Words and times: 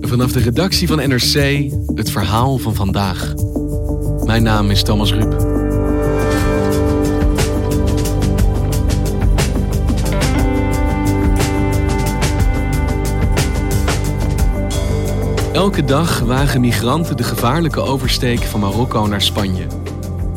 Vanaf 0.00 0.32
de 0.32 0.40
redactie 0.40 0.88
van 0.88 0.96
NRC 0.96 1.70
het 1.94 2.10
verhaal 2.10 2.58
van 2.58 2.74
vandaag. 2.74 3.34
Mijn 4.24 4.42
naam 4.42 4.70
is 4.70 4.82
Thomas 4.82 5.12
Ruip. 5.12 5.32
Elke 15.52 15.84
dag 15.84 16.20
wagen 16.20 16.60
migranten 16.60 17.16
de 17.16 17.22
gevaarlijke 17.22 17.80
oversteek 17.80 18.40
van 18.40 18.60
Marokko 18.60 19.06
naar 19.06 19.22
Spanje. 19.22 19.66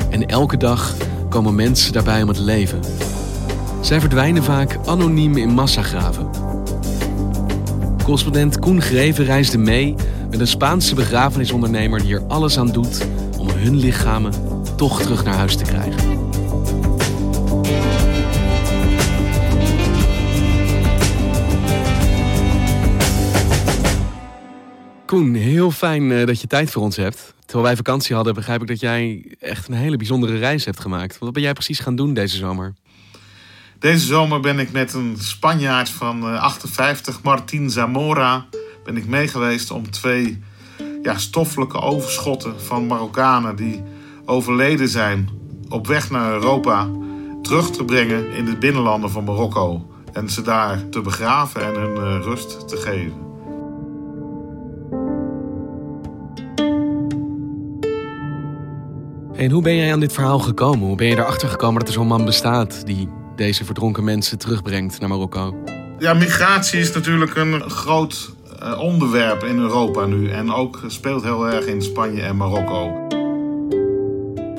En 0.10 0.26
elke 0.26 0.58
dag 0.58 0.96
komen 1.30 1.56
mensen 1.56 1.94
daarbij 1.94 2.22
om 2.22 2.28
het 2.28 2.40
leven. 2.40 2.80
Zij 3.82 4.00
verdwijnen 4.00 4.44
vaak 4.44 4.78
anoniem 4.86 5.38
in 5.38 5.50
massagraven. 5.50 6.53
Correspondent 8.04 8.60
Koen 8.60 8.82
Greven 8.82 9.26
reisde 9.26 9.58
mee 9.58 9.96
met 10.30 10.40
een 10.40 10.48
Spaanse 10.48 10.96
begrafenisondernemer 10.96 12.02
die 12.02 12.16
er 12.16 12.24
alles 12.28 12.58
aan 12.58 12.72
doet 12.72 13.08
om 13.38 13.50
hun 13.50 13.76
lichamen 13.76 14.34
toch 14.76 15.02
terug 15.02 15.24
naar 15.24 15.36
huis 15.36 15.56
te 15.56 15.64
krijgen. 15.64 16.22
Koen, 25.06 25.34
heel 25.34 25.72
fijn 25.72 26.12
eh, 26.12 26.26
dat 26.26 26.42
je 26.42 26.48
tijd 26.48 26.72
voor 26.72 26.82
ons 26.82 26.96
hebt. 26.96 27.34
Terwijl 27.40 27.64
wij 27.64 27.76
vakantie 27.76 28.16
hadden, 28.16 28.34
begrijp 28.34 28.62
ik 28.62 28.68
dat 28.68 28.80
jij 28.80 29.26
echt 29.40 29.68
een 29.68 29.74
hele 29.74 29.98
bijzondere 29.98 30.38
reis 30.38 30.66
hebt 30.66 30.80
gemaakt. 30.80 31.20
Wat 31.20 31.34
ben 31.34 31.42
jij 31.42 31.54
precies 31.54 31.80
gaan 31.80 31.96
doen 31.96 32.14
deze 32.14 32.38
zomer? 32.38 32.74
Deze 33.84 34.06
zomer 34.06 34.40
ben 34.40 34.60
ik 34.60 34.72
met 34.72 34.94
een 34.94 35.16
Spanjaard 35.20 35.90
van 35.90 36.40
58, 36.40 37.22
Martin 37.22 37.70
Zamora, 37.70 38.46
ben 38.84 38.98
ik 38.98 39.08
meegeweest 39.08 39.72
om 39.72 39.92
twee 39.92 40.44
ja, 41.02 41.18
stoffelijke 41.18 41.82
overschotten 41.82 42.62
van 42.62 42.88
Marokkanen 42.88 43.56
die 43.56 43.84
overleden 44.26 44.88
zijn 44.88 45.30
op 45.70 45.88
weg 45.88 46.10
naar 46.10 46.34
Europa 46.34 46.90
terug 47.42 47.70
te 47.70 47.86
brengen 47.86 48.32
in 48.32 48.46
de 48.46 48.58
binnenlanden 48.58 49.10
van 49.10 49.24
Marokko. 49.24 49.88
En 50.14 50.30
ze 50.30 50.42
daar 50.42 50.90
te 50.90 51.02
begraven 51.02 51.62
en 51.62 51.82
hun 51.82 51.96
uh, 51.96 52.24
rust 52.24 52.68
te 52.68 52.78
geven. 52.78 53.22
En 59.36 59.52
hoe 59.52 59.62
ben 59.62 59.76
jij 59.76 59.94
aan 59.94 60.00
dit 60.00 60.14
verhaal 60.14 60.40
gekomen? 60.40 60.88
Hoe 60.88 60.98
ben 60.98 61.08
je 61.08 61.18
erachter 61.18 61.50
gekomen 61.50 61.80
dat 61.80 61.88
er 61.88 61.94
zo'n 61.94 62.08
man 62.08 62.26
bestaat 62.26 62.86
die 62.86 63.22
deze 63.36 63.66
verdronken 63.66 64.04
mensen 64.04 64.38
terugbrengt 64.38 65.00
naar 65.00 65.10
Marokko? 65.10 65.56
Ja, 66.00 66.14
migratie 66.14 66.80
is 66.80 66.94
natuurlijk 66.94 67.36
een 67.36 67.70
groot 67.70 68.32
uh, 68.62 68.80
onderwerp 68.80 69.44
in 69.44 69.58
Europa 69.58 70.06
nu. 70.06 70.30
En 70.30 70.54
ook 70.54 70.82
speelt 70.88 71.24
heel 71.24 71.48
erg 71.48 71.66
in 71.66 71.82
Spanje 71.82 72.22
en 72.22 72.38
Marokko. 72.38 73.08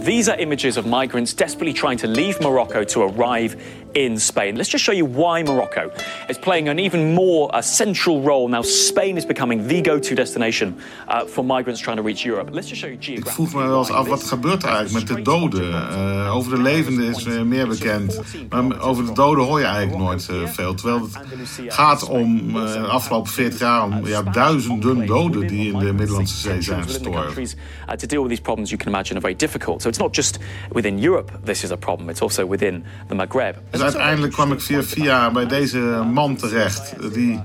These 0.04 0.32
are 0.32 0.40
images 0.40 0.76
of 0.76 0.84
migrants 0.84 1.34
desperately 1.34 1.72
trying 1.72 2.00
to 2.00 2.08
leave 2.08 2.42
Morocco 2.42 2.84
to 2.84 3.02
arrive 3.02 3.56
in 3.94 4.19
Spain. 4.19 4.56
Let's 4.56 4.69
just 4.69 4.84
show 4.84 4.93
you 4.93 5.05
why 5.05 5.43
Morocco 5.43 5.91
is 6.28 6.38
playing 6.38 6.69
an 6.69 6.78
even 6.78 7.15
more 7.15 7.55
uh, 7.55 7.62
central 7.62 8.21
role. 8.22 8.49
Now, 8.49 8.62
Spain 8.62 9.16
is 9.16 9.27
becoming 9.27 9.66
the 9.66 9.81
go 9.81 9.99
to 9.99 10.15
destination 10.15 10.77
uh, 11.09 11.25
for 11.27 11.44
migrants 11.44 11.81
trying 11.81 11.97
to 11.97 12.03
reach 12.03 12.25
Europe. 12.25 12.50
Let's 12.53 12.69
just 12.69 12.81
show 12.81 12.88
you 12.88 12.99
Ik 13.16 13.28
vroeg 13.28 13.55
me 13.55 13.66
wel 13.66 13.78
eens 13.78 13.91
af, 13.91 14.09
wat 14.09 14.22
gebeurt 14.22 14.62
er 14.62 14.69
eigenlijk 14.69 15.09
met 15.09 15.16
de 15.16 15.22
doden? 15.22 15.69
Uh, 15.69 16.37
over 16.37 16.56
de 16.56 16.62
levenden 16.62 17.15
is 17.15 17.25
meer 17.25 17.69
bekend. 17.69 18.21
Maar 18.49 18.81
over 18.81 19.06
de 19.06 19.12
doden 19.12 19.44
hoor 19.44 19.59
je 19.59 19.66
eigenlijk 19.66 19.99
nooit 19.99 20.28
uh, 20.31 20.49
veel. 20.49 20.75
Terwijl 20.75 21.00
het 21.00 21.75
gaat 21.75 22.09
om 22.09 22.53
de 22.53 22.78
afgelopen 22.78 23.32
40 23.32 23.59
jaar 23.59 23.84
om 23.84 24.06
ja, 24.06 24.22
duizenden 24.22 25.06
doden 25.06 25.47
die 25.47 25.72
in 25.72 25.78
de 25.78 25.93
Middellandse 25.93 26.37
Zee 26.37 26.62
zijn 26.62 26.82
gestorven. 26.82 27.43
Uh, 27.43 27.94
to 27.94 28.06
deal 28.06 28.22
with 28.22 28.31
these 28.31 28.43
problems, 28.43 28.71
you 28.71 28.82
can 28.82 28.93
imagine, 28.93 29.15
are 29.15 29.21
very 29.21 29.37
difficult. 29.37 29.82
So 29.82 29.88
it's 29.88 29.99
not 29.99 30.15
just 30.15 30.38
within 30.72 31.05
Europe 31.05 31.32
this 31.44 31.65
is 31.65 31.71
a 31.71 31.76
problem, 31.76 32.11
it's 32.11 32.22
also 32.22 32.47
within 32.47 32.84
the 33.09 33.15
Maghreb. 33.15 33.56
Uiteindelijk 33.84 34.32
kwam 34.32 34.52
ik 34.52 34.60
via 34.60 34.82
via 34.82 35.30
bij 35.30 35.46
deze 35.46 35.78
man 36.12 36.36
terecht. 36.36 37.12
Die 37.14 37.40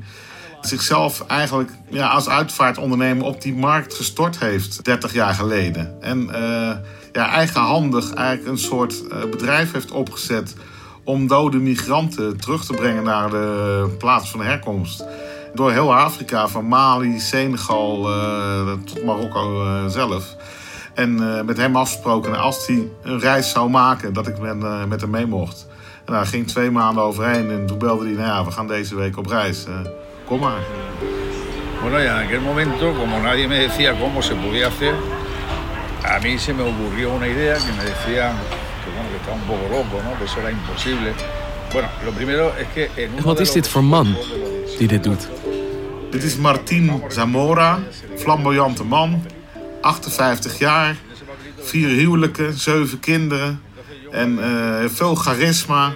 zichzelf 0.62 1.24
eigenlijk 1.28 1.72
ja, 1.90 2.08
als 2.08 2.30
uitvaartondernemer 2.30 3.26
op 3.26 3.42
die 3.42 3.54
markt 3.54 3.94
gestort 3.94 4.40
heeft 4.40 4.86
30 4.86 5.14
jaar 5.14 5.34
geleden. 5.34 6.02
En 6.02 6.22
uh, 6.22 6.72
ja, 7.12 7.30
eigenhandig 7.30 8.14
eigenlijk 8.14 8.50
een 8.50 8.58
soort 8.58 9.04
uh, 9.12 9.30
bedrijf 9.30 9.72
heeft 9.72 9.92
opgezet 9.92 10.56
om 11.04 11.28
dode 11.28 11.58
migranten 11.58 12.38
terug 12.38 12.66
te 12.66 12.74
brengen 12.74 13.04
naar 13.04 13.30
de 13.30 13.96
plaats 13.98 14.32
van 14.32 14.42
herkomst. 14.42 15.06
Door 15.54 15.72
heel 15.72 15.96
Afrika, 15.96 16.48
van 16.48 16.68
Mali, 16.68 17.20
Senegal 17.20 18.10
uh, 18.10 18.72
tot 18.86 19.04
Marokko 19.06 19.66
zelf. 19.88 20.36
En 20.94 21.16
met 21.46 21.58
hem 21.58 21.76
afgesproken, 21.76 22.40
als 22.40 22.68
hij 22.68 22.88
een 23.04 23.20
reis 23.20 23.50
zou 23.50 23.70
maken, 23.70 24.14
dat 24.14 24.28
ik 24.28 24.40
met, 24.40 24.88
met 24.88 25.02
hem 25.02 25.10
mee 25.10 25.26
mocht. 25.26 25.68
En 26.10 26.16
daar 26.16 26.26
ging 26.26 26.48
twee 26.48 26.72
maanden 26.72 27.04
overheen 27.04 27.50
en 27.52 27.66
toen 27.66 27.78
belde 27.78 28.06
hij, 28.06 28.14
nou 28.14 28.28
ja, 28.28 28.46
we 28.46 28.52
gaan 28.52 28.68
deze 28.68 28.96
week 28.96 29.18
op 29.18 29.26
reis. 29.26 29.66
Uh, 29.68 29.76
kom 30.26 30.40
maar. 30.40 30.62
Bueno, 31.82 32.00
ya 32.00 32.20
en 32.20 32.26
aquel 32.26 32.42
momento, 32.42 32.94
como 32.94 33.20
nadie 33.22 33.48
me 33.48 33.58
decía 33.60 34.00
cómo 34.00 34.22
se 34.22 34.34
podía 34.34 34.68
hacer, 34.68 34.94
a 36.04 36.20
mí 36.20 36.38
se 36.38 36.54
me 36.54 36.64
ocurrió 36.64 37.14
una 37.14 37.28
idea 37.28 37.56
que 37.56 37.72
me 37.78 37.84
decía 37.84 38.34
que, 38.84 38.90
bueno, 38.94 39.10
que 39.10 39.16
estaba 39.16 39.36
un 39.36 39.48
poco 39.48 39.68
loco, 39.70 40.04
¿no? 40.04 40.18
que 40.18 40.24
eso 40.24 40.40
era 40.40 40.52
imposible. 40.52 41.14
Bueno, 41.72 41.88
lo 42.06 42.12
primero 42.12 42.54
es 42.58 42.68
que 42.74 42.90
en 43.04 43.14
uno 43.14 43.24
Wat 43.24 43.40
is 43.40 43.52
dit 43.52 43.68
voor 43.68 43.84
man 43.84 44.16
die 44.78 44.88
dit 44.88 45.04
doet? 45.04 45.30
Dit 46.12 46.24
is 46.24 46.38
Martin 46.38 47.04
Zamora, 47.10 47.80
flamboyante 48.16 48.84
man, 48.84 49.22
58 49.82 50.58
jaar, 50.58 50.96
vier 51.60 51.90
huwelijken, 51.90 52.54
zeven 52.54 53.00
kinderen 53.00 53.60
en 54.12 54.32
uh, 54.32 54.86
veel 54.88 55.16
charisma. 55.16 55.94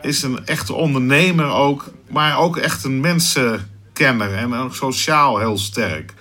Is 0.00 0.22
een 0.22 0.46
echte 0.46 0.72
ondernemer 0.72 1.50
ook, 1.50 1.90
maar 2.10 2.38
ook 2.38 2.56
echt 2.56 2.84
een 2.84 3.00
mensenkenner 3.00 4.34
en 4.34 4.54
ook 4.54 4.74
sociaal 4.74 5.38
heel 5.38 5.58
sterk. 5.58 6.14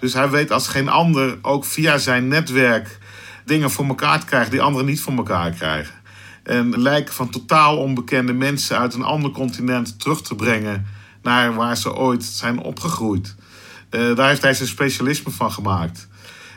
Dus 0.00 0.12
hij 0.12 0.30
weet 0.30 0.50
als 0.50 0.68
geen 0.68 0.88
ander 0.88 1.38
ook 1.42 1.64
via 1.64 1.98
zijn 1.98 2.28
netwerk 2.28 2.98
dingen 3.44 3.70
voor 3.70 3.86
elkaar 3.86 4.20
te 4.20 4.26
krijgen 4.26 4.50
die 4.50 4.62
anderen 4.62 4.86
niet 4.86 5.00
voor 5.00 5.12
elkaar 5.12 5.50
krijgen. 5.50 5.94
En 6.42 6.80
lijken 6.80 7.14
van 7.14 7.30
totaal 7.30 7.78
onbekende 7.78 8.32
mensen 8.32 8.78
uit 8.78 8.94
een 8.94 9.02
ander 9.02 9.30
continent 9.30 10.00
terug 10.00 10.22
te 10.22 10.34
brengen 10.34 10.86
naar 11.22 11.54
waar 11.54 11.76
ze 11.76 11.94
ooit 11.94 12.24
zijn 12.24 12.58
opgegroeid. 12.58 13.34
Uh, 13.90 14.16
daar 14.16 14.28
heeft 14.28 14.42
hij 14.42 14.54
zijn 14.54 14.68
specialisme 14.68 15.30
van 15.30 15.52
gemaakt. 15.52 16.08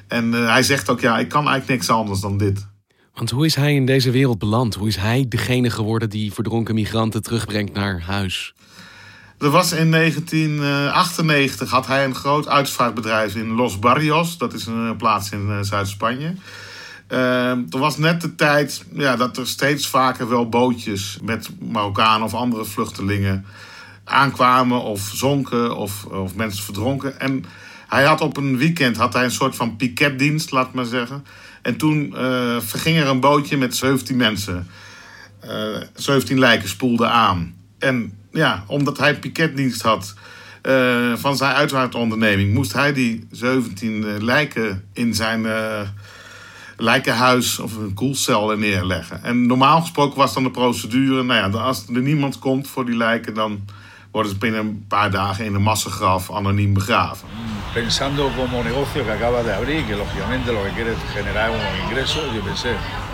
En 0.07 0.33
uh, 0.33 0.50
hij 0.50 0.63
zegt 0.63 0.89
ook, 0.89 1.00
ja, 1.00 1.18
ik 1.18 1.30
kan 1.30 1.47
eigenlijk 1.47 1.80
niks 1.80 1.89
anders 1.89 2.19
dan 2.19 2.38
dit. 2.38 2.68
Want 3.17 3.29
hoe 3.29 3.45
is 3.45 3.55
hij 3.55 3.75
in 3.75 3.85
deze 3.85 4.11
wereld 4.11 4.39
beland? 4.39 4.75
Hoe 4.75 4.87
is 4.87 4.95
hij 4.95 5.25
degene 5.29 5.69
geworden 5.69 6.09
die 6.09 6.33
verdronken 6.33 6.75
migranten 6.75 7.21
terugbrengt 7.23 7.73
naar 7.73 8.01
huis? 8.01 8.53
Er 9.39 9.49
was 9.49 9.71
in 9.71 9.91
1998 9.91 11.69
had 11.69 11.87
hij 11.87 12.05
een 12.05 12.15
groot 12.15 12.47
uitvaartbedrijf 12.47 13.35
in 13.35 13.51
Los 13.51 13.79
Barrios. 13.79 14.37
Dat 14.37 14.53
is 14.53 14.65
een 14.65 14.95
plaats 14.97 15.31
in 15.31 15.65
Zuid-Spanje. 15.65 16.33
Uh, 17.11 17.49
er 17.49 17.79
was 17.79 17.97
net 17.97 18.21
de 18.21 18.35
tijd 18.35 18.85
ja, 18.93 19.15
dat 19.15 19.37
er 19.37 19.47
steeds 19.47 19.87
vaker 19.87 20.29
wel 20.29 20.49
bootjes 20.49 21.17
met 21.21 21.49
Marokkanen 21.59 22.25
of 22.25 22.33
andere 22.33 22.65
vluchtelingen 22.65 23.45
aankwamen 24.03 24.81
of 24.81 25.11
zonken 25.13 25.75
of, 25.75 26.05
of 26.05 26.35
mensen 26.35 26.63
verdronken. 26.63 27.19
En 27.19 27.45
hij 27.87 28.03
had 28.03 28.21
op 28.21 28.37
een 28.37 28.57
weekend 28.57 28.97
had 28.97 29.13
hij 29.13 29.23
een 29.23 29.31
soort 29.31 29.55
van 29.55 29.75
piketdienst, 29.75 30.51
laat 30.51 30.73
maar 30.73 30.85
zeggen. 30.85 31.25
En 31.67 31.77
toen 31.77 32.13
uh, 32.15 32.59
verging 32.59 32.97
er 32.97 33.07
een 33.07 33.19
bootje 33.19 33.57
met 33.57 33.75
17 33.75 34.17
mensen. 34.17 34.67
Uh, 35.45 35.77
17 35.95 36.39
lijken 36.39 36.69
spoelden 36.69 37.11
aan. 37.11 37.55
En 37.79 38.13
ja, 38.31 38.63
omdat 38.67 38.97
hij 38.97 39.19
piketdienst 39.19 39.81
had 39.81 40.13
uh, 40.63 41.15
van 41.15 41.37
zijn 41.37 41.53
uitvaartonderneming, 41.53 42.53
moest 42.53 42.73
hij 42.73 42.93
die 42.93 43.27
17 43.31 44.23
lijken 44.23 44.83
in 44.93 45.13
zijn 45.13 45.45
lijkenhuis 46.77 47.59
of 47.59 47.75
een 47.75 47.93
koelcel 47.93 48.57
neerleggen. 48.57 49.23
En 49.23 49.45
normaal 49.45 49.81
gesproken 49.81 50.17
was 50.17 50.33
dan 50.33 50.43
de 50.43 50.51
procedure, 50.51 51.23
nou 51.23 51.51
ja, 51.51 51.59
als 51.59 51.85
er 51.93 52.01
niemand 52.01 52.39
komt 52.39 52.67
voor 52.67 52.85
die 52.85 52.97
lijken, 52.97 53.33
dan 53.33 53.65
worden 54.17 54.35
ze 54.35 54.37
binnen 54.37 54.59
een 54.59 54.85
paar 54.87 55.11
dagen 55.11 55.45
in 55.45 55.53
een 55.55 55.61
massagraf 55.61 56.31
anoniem 56.31 56.73
begraven. 56.73 57.27
Pensando 57.73 58.31
como 58.35 58.63
negocio 58.63 59.03
que 59.05 59.11
acaba 59.11 59.43
de 59.43 59.53
abrir, 59.53 59.85
que 59.85 59.95
lógicamente 59.95 60.51
lo 60.51 60.63
que 60.63 60.71
quiere 60.75 60.91
es 60.91 60.97
generar 61.13 61.49
unos 61.49 61.71
ingresos, 61.83 62.23
yo 62.33 62.41
pensé, 62.41 62.69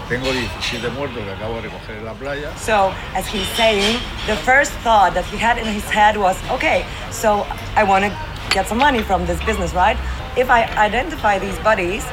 tengo 0.08 0.32
17 0.32 0.90
muertos 0.98 1.24
que 1.26 1.32
acabo 1.32 1.56
de 1.56 1.62
recoger 1.62 1.98
en 1.98 2.06
la 2.06 2.14
playa. 2.14 2.50
So, 2.58 2.94
as 3.20 3.26
he's 3.34 3.50
saying, 3.58 4.00
the 4.28 4.38
first 4.50 4.72
thought 4.84 5.14
that 5.14 5.26
he 5.26 5.38
had 5.38 5.58
in 5.58 5.66
his 5.66 5.88
head 5.92 6.16
was, 6.16 6.38
okay, 6.50 6.86
so 7.12 7.46
I 7.76 7.84
want 7.84 8.06
to 8.06 8.12
get 8.56 8.68
some 8.68 8.80
money 8.80 9.02
from 9.02 9.26
this 9.26 9.40
business, 9.46 9.74
right? 9.74 9.98
If 10.38 10.50
I 10.50 10.62
identify 10.88 11.38
these 11.38 11.60
bodies, 11.64 12.06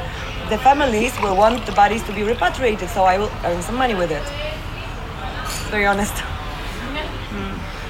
the 0.49 0.57
families 0.57 1.13
will 1.21 1.37
want 1.37 1.65
the 1.65 1.75
bodies 1.83 2.03
to 2.07 2.11
be 2.13 2.23
repatriated, 2.23 2.89
so 2.89 3.05
I 3.05 3.17
will 3.17 3.31
earn 3.45 3.61
some 3.61 3.77
money 3.77 3.95
with 3.95 4.11
it. 4.11 4.25
Very 5.71 5.85
honest. 5.85 6.30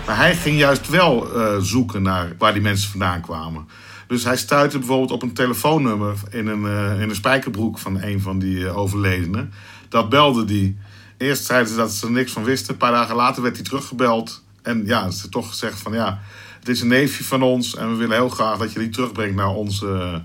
Maar 0.06 0.18
hij 0.18 0.36
ging 0.36 0.58
juist 0.58 0.90
wel 0.90 1.38
uh, 1.38 1.58
zoeken 1.60 2.02
naar 2.02 2.36
waar 2.38 2.54
die 2.54 2.62
mensen 2.62 2.90
vandaan 2.90 3.22
kwamen. 3.22 3.68
Dus 4.08 4.24
hij 4.24 4.38
stuitte 4.38 4.78
bijvoorbeeld 4.78 5.12
op 5.12 5.22
een 5.22 5.34
telefoonnummer 5.34 6.16
in 6.30 6.48
een, 6.48 6.64
uh, 6.64 7.02
in 7.02 7.10
een 7.10 7.16
spijkerbroek 7.16 7.78
van 7.78 8.02
een 8.02 8.22
van 8.22 8.40
die 8.40 8.58
uh, 8.58 8.78
overledenen. 8.78 9.54
Dat 9.90 10.10
belde 10.10 10.46
die. 10.46 10.78
Eerst 11.18 11.46
zeiden 11.46 11.70
ze 11.70 11.76
dat 11.76 11.92
ze 11.92 12.06
er 12.06 12.12
niks 12.12 12.32
van 12.32 12.44
wisten. 12.44 12.74
Een 12.74 12.80
paar 12.80 12.92
dagen 12.92 13.16
later 13.16 13.42
werd 13.42 13.56
hij 13.56 13.66
teruggebeld. 13.66 14.44
En 14.62 14.86
ja, 14.86 15.10
ze 15.10 15.30
toch 15.30 15.48
gezegd 15.48 15.80
van 15.80 15.94
ja, 15.94 16.20
het 16.60 16.70
is 16.70 16.82
een 16.82 16.88
neefje 16.88 17.24
van 17.24 17.44
ons 17.44 17.76
en 17.76 17.90
we 17.90 17.96
willen 17.96 18.16
heel 18.16 18.30
graag 18.30 18.58
dat 18.58 18.74
je 18.74 18.80
die 18.80 18.90
terugbrengt 18.90 19.36
naar 19.36 19.50
onze 19.50 20.22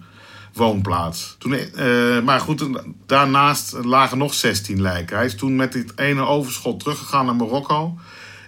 woonplaats. 0.52 1.36
Toen, 1.38 1.58
maar 2.24 2.40
goed, 2.40 2.68
daarnaast 3.06 3.76
lagen 3.84 4.18
nog 4.18 4.34
16 4.34 4.80
lijken. 4.80 5.16
Hij 5.16 5.26
is 5.26 5.36
toen 5.36 5.56
met 5.56 5.72
dit 5.72 5.92
ene 5.96 6.26
overschot 6.26 6.80
teruggegaan 6.80 7.26
naar 7.26 7.36
Marokko. 7.36 7.98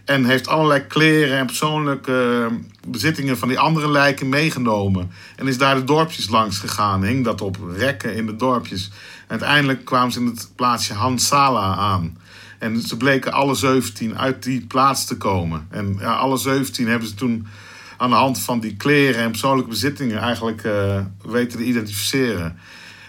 En 0.09 0.25
heeft 0.25 0.49
allerlei 0.49 0.87
kleren 0.87 1.39
en 1.39 1.47
persoonlijke 1.47 2.47
eh, 2.51 2.57
bezittingen 2.91 3.39
van 3.39 3.49
die 3.49 3.59
andere 3.59 3.91
lijken 3.91 4.29
meegenomen. 4.29 5.11
En 5.37 5.47
is 5.47 5.59
daar 5.59 5.75
de 5.75 5.85
dorpjes 5.85 6.29
langs 6.29 6.59
gegaan. 6.59 7.05
Hing 7.05 7.25
dat 7.25 7.41
op 7.41 7.59
rekken 7.77 8.15
in 8.15 8.27
de 8.27 8.37
dorpjes. 8.37 8.91
En 9.27 9.31
uiteindelijk 9.31 9.85
kwamen 9.85 10.13
ze 10.13 10.21
in 10.21 10.27
het 10.27 10.51
plaatsje 10.55 10.95
Hansala 10.95 11.75
aan. 11.75 12.19
En 12.59 12.81
ze 12.81 12.97
bleken 12.97 13.33
alle 13.33 13.55
17 13.55 14.19
uit 14.19 14.43
die 14.43 14.67
plaats 14.67 15.05
te 15.05 15.17
komen. 15.17 15.67
En 15.71 15.97
ja, 16.01 16.15
alle 16.15 16.37
17 16.37 16.89
hebben 16.89 17.09
ze 17.09 17.15
toen 17.15 17.47
aan 17.97 18.11
de 18.11 18.17
hand 18.17 18.41
van 18.41 18.61
die 18.61 18.77
kleren 18.77 19.23
en 19.23 19.31
persoonlijke 19.31 19.71
bezittingen 19.71 20.19
eigenlijk 20.19 20.65
uh, 20.65 21.01
weten 21.23 21.59
te 21.59 21.65
identificeren. 21.65 22.59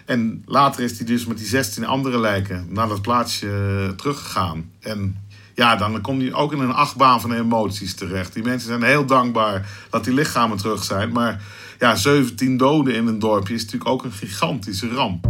En 0.05 0.43
later 0.45 0.83
is 0.83 0.97
hij 0.97 1.05
dus 1.05 1.25
met 1.25 1.37
die 1.37 1.47
16 1.47 1.85
andere 1.85 2.19
lijken 2.19 2.65
naar 2.69 2.87
dat 2.87 3.01
plaatsje 3.01 3.47
uh, 3.47 3.89
teruggegaan. 3.89 4.71
En 4.79 5.27
ja, 5.59 5.75
dan 5.75 6.01
kom 6.01 6.21
je 6.21 6.33
ook 6.33 6.53
in 6.53 6.59
een 6.59 6.73
achtbaan 6.73 7.21
van 7.21 7.33
emoties 7.33 7.95
terecht. 7.95 8.33
Die 8.33 8.43
mensen 8.43 8.67
zijn 8.67 8.83
heel 8.83 9.05
dankbaar 9.05 9.69
dat 9.89 10.03
die 10.03 10.13
lichamen 10.13 10.57
terug 10.57 10.83
zijn. 10.83 11.11
Maar 11.11 11.41
ja, 11.79 11.95
17 11.95 12.57
doden 12.57 12.95
in 12.95 13.07
een 13.07 13.19
dorpje 13.19 13.53
is 13.53 13.63
natuurlijk 13.63 13.91
ook 13.91 14.03
een 14.03 14.11
gigantische 14.11 14.89
ramp. 14.89 15.25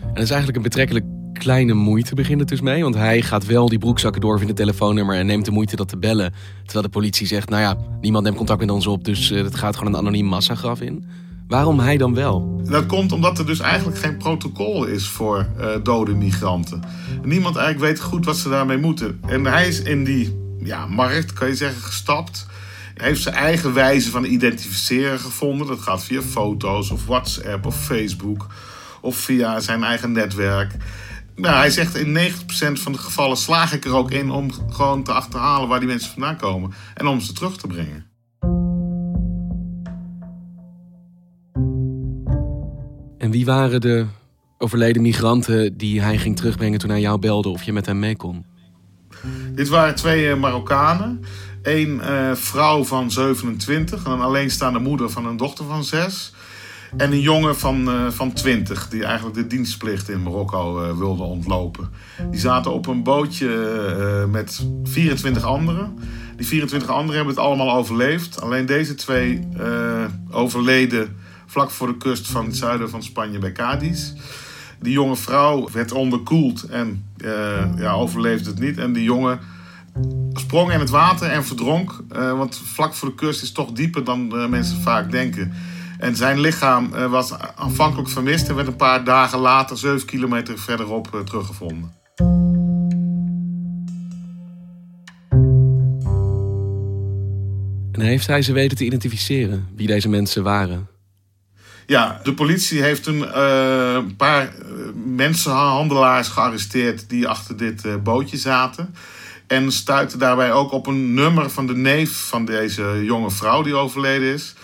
En 0.00 0.16
dat 0.16 0.24
is 0.24 0.30
eigenlijk 0.30 0.56
een 0.56 0.62
betrekkelijk 0.62 1.04
kleine 1.32 1.74
moeite 1.74 2.14
begint 2.14 2.40
het 2.40 2.48
dus 2.48 2.60
mee. 2.60 2.82
Want 2.82 2.94
hij 2.94 3.22
gaat 3.22 3.46
wel 3.46 3.68
die 3.68 3.78
broekzakken 3.78 4.20
doorvinden, 4.20 4.56
telefoonnummer 4.56 5.16
en 5.16 5.26
neemt 5.26 5.44
de 5.44 5.50
moeite 5.50 5.76
dat 5.76 5.88
te 5.88 5.98
bellen. 5.98 6.32
Terwijl 6.62 6.84
de 6.84 6.92
politie 6.92 7.26
zegt, 7.26 7.48
nou 7.48 7.62
ja, 7.62 7.76
niemand 8.00 8.24
neemt 8.24 8.36
contact 8.36 8.60
met 8.60 8.70
ons 8.70 8.86
op, 8.86 9.04
dus 9.04 9.28
het 9.28 9.54
gaat 9.54 9.76
gewoon 9.76 9.92
een 9.92 9.98
anoniem 9.98 10.26
massagraf 10.26 10.80
in. 10.80 11.04
Waarom 11.50 11.80
hij 11.80 11.96
dan 11.96 12.14
wel? 12.14 12.60
Dat 12.64 12.86
komt 12.86 13.12
omdat 13.12 13.38
er 13.38 13.46
dus 13.46 13.60
eigenlijk 13.60 13.98
geen 13.98 14.16
protocol 14.16 14.84
is 14.84 15.08
voor 15.08 15.46
uh, 15.58 15.66
dode 15.82 16.14
migranten. 16.14 16.82
Niemand 17.22 17.56
eigenlijk 17.56 17.92
weet 17.92 18.06
goed 18.08 18.24
wat 18.24 18.36
ze 18.36 18.48
daarmee 18.48 18.76
moeten. 18.76 19.20
En 19.26 19.44
hij 19.44 19.68
is 19.68 19.82
in 19.82 20.04
die 20.04 20.38
ja, 20.62 20.86
markt, 20.86 21.32
kan 21.32 21.48
je 21.48 21.54
zeggen, 21.54 21.82
gestapt. 21.82 22.46
Hij 22.94 23.08
heeft 23.08 23.22
zijn 23.22 23.34
eigen 23.34 23.74
wijze 23.74 24.10
van 24.10 24.24
identificeren 24.24 25.18
gevonden. 25.18 25.66
Dat 25.66 25.80
gaat 25.80 26.04
via 26.04 26.22
foto's 26.22 26.90
of 26.90 27.06
WhatsApp 27.06 27.66
of 27.66 27.84
Facebook 27.84 28.46
of 29.00 29.16
via 29.16 29.60
zijn 29.60 29.84
eigen 29.84 30.12
netwerk. 30.12 30.74
Nou, 31.36 31.56
hij 31.56 31.70
zegt 31.70 31.94
in 31.94 32.18
90% 32.18 32.80
van 32.80 32.92
de 32.92 32.98
gevallen 32.98 33.36
slaag 33.36 33.72
ik 33.72 33.84
er 33.84 33.94
ook 33.94 34.10
in 34.10 34.30
om 34.30 34.50
gewoon 34.70 35.02
te 35.02 35.12
achterhalen 35.12 35.68
waar 35.68 35.80
die 35.80 35.88
mensen 35.88 36.12
vandaan 36.12 36.36
komen 36.36 36.72
en 36.94 37.06
om 37.06 37.20
ze 37.20 37.32
terug 37.32 37.56
te 37.56 37.66
brengen. 37.66 38.09
En 43.20 43.30
wie 43.30 43.44
waren 43.44 43.80
de 43.80 44.06
overleden 44.58 45.02
migranten 45.02 45.76
die 45.76 46.00
hij 46.00 46.18
ging 46.18 46.36
terugbrengen 46.36 46.78
toen 46.78 46.90
hij 46.90 47.00
jou 47.00 47.18
belde 47.18 47.48
of 47.48 47.62
je 47.62 47.72
met 47.72 47.86
hem 47.86 47.98
mee 47.98 48.16
kon? 48.16 48.44
Dit 49.54 49.68
waren 49.68 49.94
twee 49.94 50.34
Marokkanen. 50.34 51.24
Eén 51.62 52.00
uh, 52.04 52.34
vrouw 52.34 52.84
van 52.84 53.10
27, 53.10 54.04
een 54.04 54.20
alleenstaande 54.20 54.78
moeder 54.78 55.10
van 55.10 55.26
een 55.26 55.36
dochter 55.36 55.64
van 55.64 55.84
6. 55.84 56.32
En 56.96 57.12
een 57.12 57.20
jongen 57.20 57.56
van, 57.56 57.88
uh, 57.88 58.10
van 58.10 58.32
20, 58.32 58.88
die 58.88 59.04
eigenlijk 59.04 59.36
de 59.36 59.46
dienstplicht 59.46 60.08
in 60.08 60.22
Marokko 60.22 60.82
uh, 60.82 60.98
wilde 60.98 61.22
ontlopen. 61.22 61.88
Die 62.30 62.40
zaten 62.40 62.72
op 62.72 62.86
een 62.86 63.02
bootje 63.02 63.48
met 64.30 64.66
24 64.82 65.44
anderen. 65.44 65.98
Die 66.36 66.46
24 66.46 66.90
anderen 66.90 67.16
hebben 67.16 67.34
het 67.34 67.44
allemaal 67.44 67.76
overleefd. 67.76 68.40
Alleen 68.40 68.66
deze 68.66 68.94
twee 68.94 69.48
overleden 70.30 71.16
vlak 71.50 71.70
voor 71.70 71.86
de 71.86 71.96
kust 71.96 72.28
van 72.28 72.44
het 72.44 72.56
zuiden 72.56 72.90
van 72.90 73.02
Spanje 73.02 73.38
bij 73.38 73.52
Cadiz. 73.52 74.12
Die 74.80 74.92
jonge 74.92 75.16
vrouw 75.16 75.68
werd 75.72 75.92
onderkoeld 75.92 76.62
en 76.62 77.04
uh, 77.24 77.30
ja, 77.76 77.92
overleefde 77.92 78.50
het 78.50 78.58
niet. 78.58 78.78
En 78.78 78.92
die 78.92 79.02
jongen 79.02 79.40
sprong 80.32 80.72
in 80.72 80.80
het 80.80 80.90
water 80.90 81.30
en 81.30 81.44
verdronk. 81.44 82.02
Uh, 82.12 82.36
want 82.36 82.62
vlak 82.64 82.94
voor 82.94 83.08
de 83.08 83.14
kust 83.14 83.42
is 83.42 83.52
toch 83.52 83.72
dieper 83.72 84.04
dan 84.04 84.30
uh, 84.34 84.48
mensen 84.48 84.80
vaak 84.80 85.10
denken. 85.10 85.52
En 85.98 86.16
zijn 86.16 86.40
lichaam 86.40 86.90
was 86.90 87.32
aanvankelijk 87.54 88.08
vermist 88.08 88.48
en 88.48 88.54
werd 88.54 88.66
een 88.66 88.76
paar 88.76 89.04
dagen 89.04 89.38
later, 89.38 89.78
7 89.78 90.06
kilometer 90.06 90.58
verderop, 90.58 91.22
teruggevonden. 91.24 91.92
En 97.92 98.00
heeft 98.00 98.26
hij 98.26 98.42
ze 98.42 98.52
weten 98.52 98.76
te 98.76 98.84
identificeren, 98.84 99.68
wie 99.76 99.86
deze 99.86 100.08
mensen 100.08 100.42
waren? 100.42 100.88
Ja, 101.90 102.20
de 102.22 102.34
politie 102.34 102.82
heeft 102.82 103.06
een 103.06 103.18
uh, 103.18 103.98
paar 104.16 104.52
mensenhandelaars 105.04 106.28
gearresteerd 106.28 107.08
die 107.08 107.28
achter 107.28 107.56
dit 107.56 107.84
uh, 107.84 107.94
bootje 108.02 108.36
zaten. 108.36 108.94
En 109.46 109.72
stuitte 109.72 110.18
daarbij 110.18 110.52
ook 110.52 110.72
op 110.72 110.86
een 110.86 111.14
nummer 111.14 111.50
van 111.50 111.66
de 111.66 111.76
neef 111.76 112.10
van 112.10 112.44
deze 112.44 113.00
jonge 113.04 113.30
vrouw 113.30 113.62
die 113.62 113.74
overleden 113.74 114.32
is. 114.32 114.54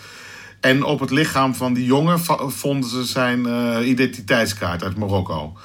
En 0.61 0.85
op 0.85 1.01
het 1.01 1.11
lichaam 1.11 1.55
van 1.55 1.73
die 1.73 1.85
jongen 1.85 2.21
vonden 2.47 2.91
ze 2.91 3.05
zijn 3.05 3.47
identiteitskaart 3.89 4.83
uit 4.83 4.97
Marokko. 4.97 5.57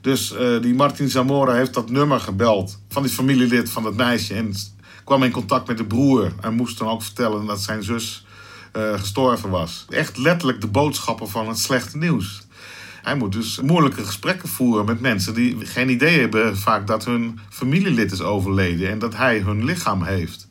Dus 0.00 0.34
die 0.60 0.74
Martin 0.74 1.08
Zamora 1.08 1.52
heeft 1.52 1.74
dat 1.74 1.90
nummer 1.90 2.20
gebeld 2.20 2.80
van 2.88 3.02
die 3.02 3.12
familielid 3.12 3.70
van 3.70 3.82
dat 3.82 3.94
meisje. 3.94 4.34
En 4.34 4.54
kwam 5.04 5.22
in 5.22 5.30
contact 5.30 5.68
met 5.68 5.76
de 5.76 5.86
broer. 5.86 6.32
En 6.40 6.54
moest 6.54 6.78
dan 6.78 6.88
ook 6.88 7.02
vertellen 7.02 7.46
dat 7.46 7.60
zijn 7.60 7.82
zus 7.82 8.26
gestorven 8.72 9.50
was. 9.50 9.86
Echt 9.88 10.16
letterlijk 10.16 10.60
de 10.60 10.66
boodschappen 10.66 11.28
van 11.28 11.48
het 11.48 11.58
slechte 11.58 11.98
nieuws. 11.98 12.46
Hij 13.02 13.16
moet 13.16 13.32
dus 13.32 13.60
moeilijke 13.60 14.04
gesprekken 14.04 14.48
voeren 14.48 14.84
met 14.84 15.00
mensen 15.00 15.34
die 15.34 15.66
geen 15.66 15.88
idee 15.88 16.20
hebben 16.20 16.58
vaak 16.58 16.86
dat 16.86 17.04
hun 17.04 17.38
familielid 17.48 18.12
is 18.12 18.20
overleden 18.20 18.90
en 18.90 18.98
dat 18.98 19.16
hij 19.16 19.38
hun 19.38 19.64
lichaam 19.64 20.02
heeft. 20.02 20.48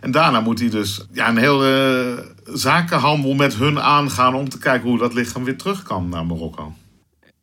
En 0.00 0.10
daarna 0.10 0.40
moet 0.40 0.58
hij 0.58 0.68
dus 0.68 1.06
ja, 1.12 1.28
een 1.28 1.36
hele 1.36 2.32
zakenhandel 2.44 3.34
met 3.34 3.54
hun 3.54 3.80
aangaan 3.80 4.34
om 4.34 4.48
te 4.48 4.58
kijken 4.58 4.88
hoe 4.88 4.98
dat 4.98 5.14
lichaam 5.14 5.44
weer 5.44 5.56
terug 5.56 5.82
kan 5.82 6.08
naar 6.08 6.26
Marokko. 6.26 6.72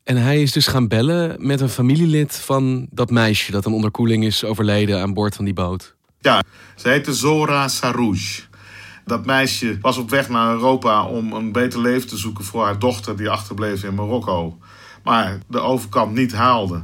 En 0.04 0.16
hij 0.16 0.42
is 0.42 0.52
dus 0.52 0.66
gaan 0.66 0.88
bellen 0.88 1.46
met 1.46 1.60
een 1.60 1.68
familielid 1.68 2.36
van 2.36 2.86
dat 2.90 3.10
meisje 3.10 3.52
dat 3.52 3.64
een 3.64 3.72
onderkoeling 3.72 4.24
is 4.24 4.44
overleden 4.44 5.00
aan 5.00 5.14
boord 5.14 5.34
van 5.34 5.44
die 5.44 5.54
boot. 5.54 5.94
Ja, 6.20 6.42
ze 6.76 6.88
heette 6.88 7.14
Zora 7.14 7.68
Sarouche. 7.68 8.42
Dat 9.04 9.26
meisje 9.26 9.78
was 9.80 9.96
op 9.96 10.10
weg 10.10 10.28
naar 10.28 10.52
Europa 10.52 11.04
om 11.04 11.32
een 11.32 11.52
beter 11.52 11.80
leven 11.80 12.08
te 12.08 12.16
zoeken 12.16 12.44
voor 12.44 12.64
haar 12.64 12.78
dochter 12.78 13.16
die 13.16 13.28
achterbleef 13.30 13.84
in 13.84 13.94
Marokko. 13.94 14.58
Maar 15.04 15.38
de 15.46 15.60
overkant 15.60 16.14
niet 16.14 16.32
haalde. 16.32 16.82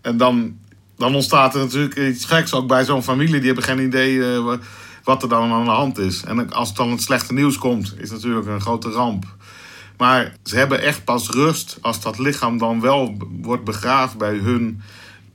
En 0.00 0.16
dan, 0.16 0.56
dan 0.96 1.14
ontstaat 1.14 1.54
er 1.54 1.60
natuurlijk 1.60 1.96
iets 1.96 2.24
geks 2.24 2.54
ook 2.54 2.66
bij 2.66 2.84
zo'n 2.84 3.02
familie. 3.02 3.36
Die 3.38 3.46
hebben 3.46 3.64
geen 3.64 3.80
idee 3.86 4.32
eh, 4.34 4.44
wa- 4.44 4.58
wat 5.04 5.22
er 5.22 5.28
dan 5.28 5.52
aan 5.52 5.64
de 5.64 5.70
hand 5.70 5.98
is. 5.98 6.24
En 6.24 6.52
als 6.52 6.74
dan 6.74 6.90
het 6.90 7.02
slechte 7.02 7.32
nieuws 7.32 7.58
komt, 7.58 7.94
is 7.96 8.10
het 8.10 8.10
natuurlijk 8.10 8.46
een 8.46 8.60
grote 8.60 8.90
ramp. 8.90 9.24
Maar 9.96 10.32
ze 10.44 10.56
hebben 10.56 10.82
echt 10.82 11.04
pas 11.04 11.30
rust 11.30 11.78
als 11.80 12.00
dat 12.00 12.18
lichaam 12.18 12.58
dan 12.58 12.80
wel 12.80 13.16
wordt 13.42 13.64
begraven 13.64 14.18
bij 14.18 14.34
hun 14.34 14.82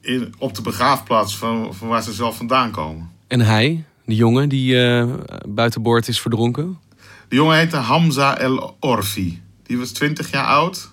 in, 0.02 0.34
op 0.38 0.56
de 0.56 0.62
begraafplaats 0.62 1.38
van, 1.38 1.74
van 1.74 1.88
waar 1.88 2.04
ze 2.04 2.14
zelf 2.14 2.38
vandaan 2.38 2.72
komen. 2.72 3.10
En 3.28 3.40
hij, 3.40 3.84
die 4.06 4.16
jongen 4.16 4.50
die 4.50 4.82
eh 4.82 5.08
buiten 5.48 5.82
boord 5.82 6.08
is 6.08 6.22
verdronken? 6.22 6.80
De 7.28 7.36
jongen 7.36 7.58
heette 7.58 7.78
Hamza 7.78 8.38
El 8.38 8.78
Orfi. 8.80 9.42
Die 9.64 9.78
was 9.78 9.92
20 9.92 10.32
jaar 10.32 10.46
oud. 10.46 10.92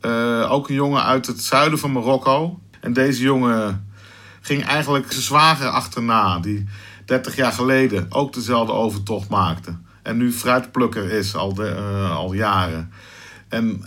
Eh, 0.00 0.52
ook 0.52 0.68
een 0.68 0.74
jongen 0.74 1.04
uit 1.04 1.26
het 1.26 1.42
zuiden 1.42 1.78
van 1.78 1.92
Marokko. 1.92 2.60
En 2.80 2.92
deze 2.92 3.22
jongen 3.22 3.88
ging 4.40 4.64
eigenlijk 4.64 5.12
zijn 5.12 5.22
zwager 5.22 5.68
achterna. 5.68 6.38
Die 6.38 6.66
30 7.04 7.36
jaar 7.36 7.52
geleden 7.52 8.06
ook 8.10 8.32
dezelfde 8.32 8.72
overtocht 8.72 9.28
maakte. 9.28 9.76
En 10.02 10.16
nu 10.16 10.32
fruitplukker 10.32 11.10
is 11.12 11.34
al, 11.34 11.54
de, 11.54 11.68
eh, 11.68 12.16
al 12.16 12.32
jaren. 12.32 12.92
En 13.48 13.84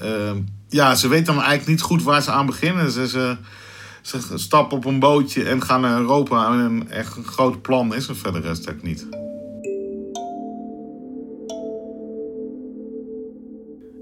ja, 0.69 0.95
ze 0.95 1.07
weten 1.07 1.25
dan 1.25 1.35
eigenlijk 1.35 1.67
niet 1.67 1.81
goed 1.81 2.03
waar 2.03 2.21
ze 2.21 2.31
aan 2.31 2.45
beginnen. 2.45 2.91
Ze, 2.91 3.07
ze, 3.07 3.37
ze 4.09 4.37
stappen 4.37 4.77
op 4.77 4.85
een 4.85 4.99
bootje 4.99 5.43
en 5.43 5.61
gaan 5.61 5.81
naar 5.81 5.99
Europa. 5.99 6.47
En 6.47 6.59
een 6.59 6.89
echt 6.89 7.17
een 7.17 7.23
groot 7.23 7.61
plan 7.61 7.95
is 7.95 8.07
er 8.07 8.15
verder 8.15 8.41
rest 8.41 8.73
niet. 8.81 9.07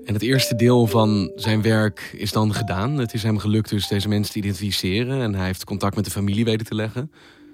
En 0.06 0.14
het 0.14 0.22
eerste 0.22 0.56
deel 0.56 0.88
van 0.88 1.32
zijn 1.36 1.62
werk 1.62 2.16
is 2.18 2.32
dan 2.32 2.54
gedaan. 2.54 2.98
Het 2.98 3.14
is 3.14 3.24
hem 3.24 3.38
gelukt 3.38 3.70
dus 3.70 3.88
deze 3.88 4.08
mensen 4.08 4.34
te 4.34 4.40
identificeren. 4.40 5.22
En 5.22 5.36
hij 5.36 5.46
heeft 5.46 5.64
contact 5.64 5.96
met 5.96 6.06
de 6.06 6.12
familie 6.12 6.46
weten 6.46 6.66
te 6.66 6.76
leggen. 6.76 7.12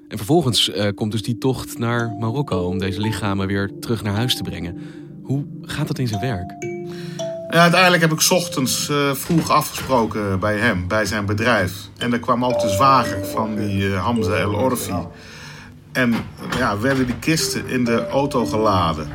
En 0.07 0.17
vervolgens 0.17 0.69
eh, 0.69 0.88
komt 0.95 1.12
dus 1.12 1.22
die 1.22 1.38
tocht 1.38 1.77
naar 1.77 2.15
Marokko 2.19 2.67
om 2.67 2.79
deze 2.79 3.01
lichamen 3.01 3.48
weer 3.48 3.72
terug 3.79 4.03
naar 4.03 4.15
huis 4.15 4.36
te 4.36 4.43
brengen. 4.43 4.77
Hoe 5.24 5.45
gaat 5.62 5.88
dat 5.88 6.00
in 6.00 6.07
zijn 6.07 6.22
werk? 6.22 6.72
Ja, 7.53 7.60
uiteindelijk 7.60 8.01
heb 8.01 8.12
ik 8.12 8.29
ochtends 8.29 8.89
eh, 8.89 9.12
vroeg 9.13 9.50
afgesproken 9.50 10.39
bij 10.39 10.57
hem, 10.57 10.88
bij 10.88 11.05
zijn 11.05 11.25
bedrijf. 11.25 11.74
En 11.98 12.10
daar 12.10 12.19
kwam 12.19 12.45
ook 12.45 12.60
de 12.60 12.69
zwager 12.69 13.25
van 13.25 13.55
die 13.55 13.93
eh, 13.93 14.03
Hamza 14.03 14.31
El 14.31 14.53
Orfi. 14.53 14.93
En 15.91 16.15
ja, 16.57 16.79
werden 16.79 17.05
die 17.05 17.15
kisten 17.15 17.67
in 17.67 17.83
de 17.83 18.07
auto 18.07 18.45
geladen. 18.45 19.12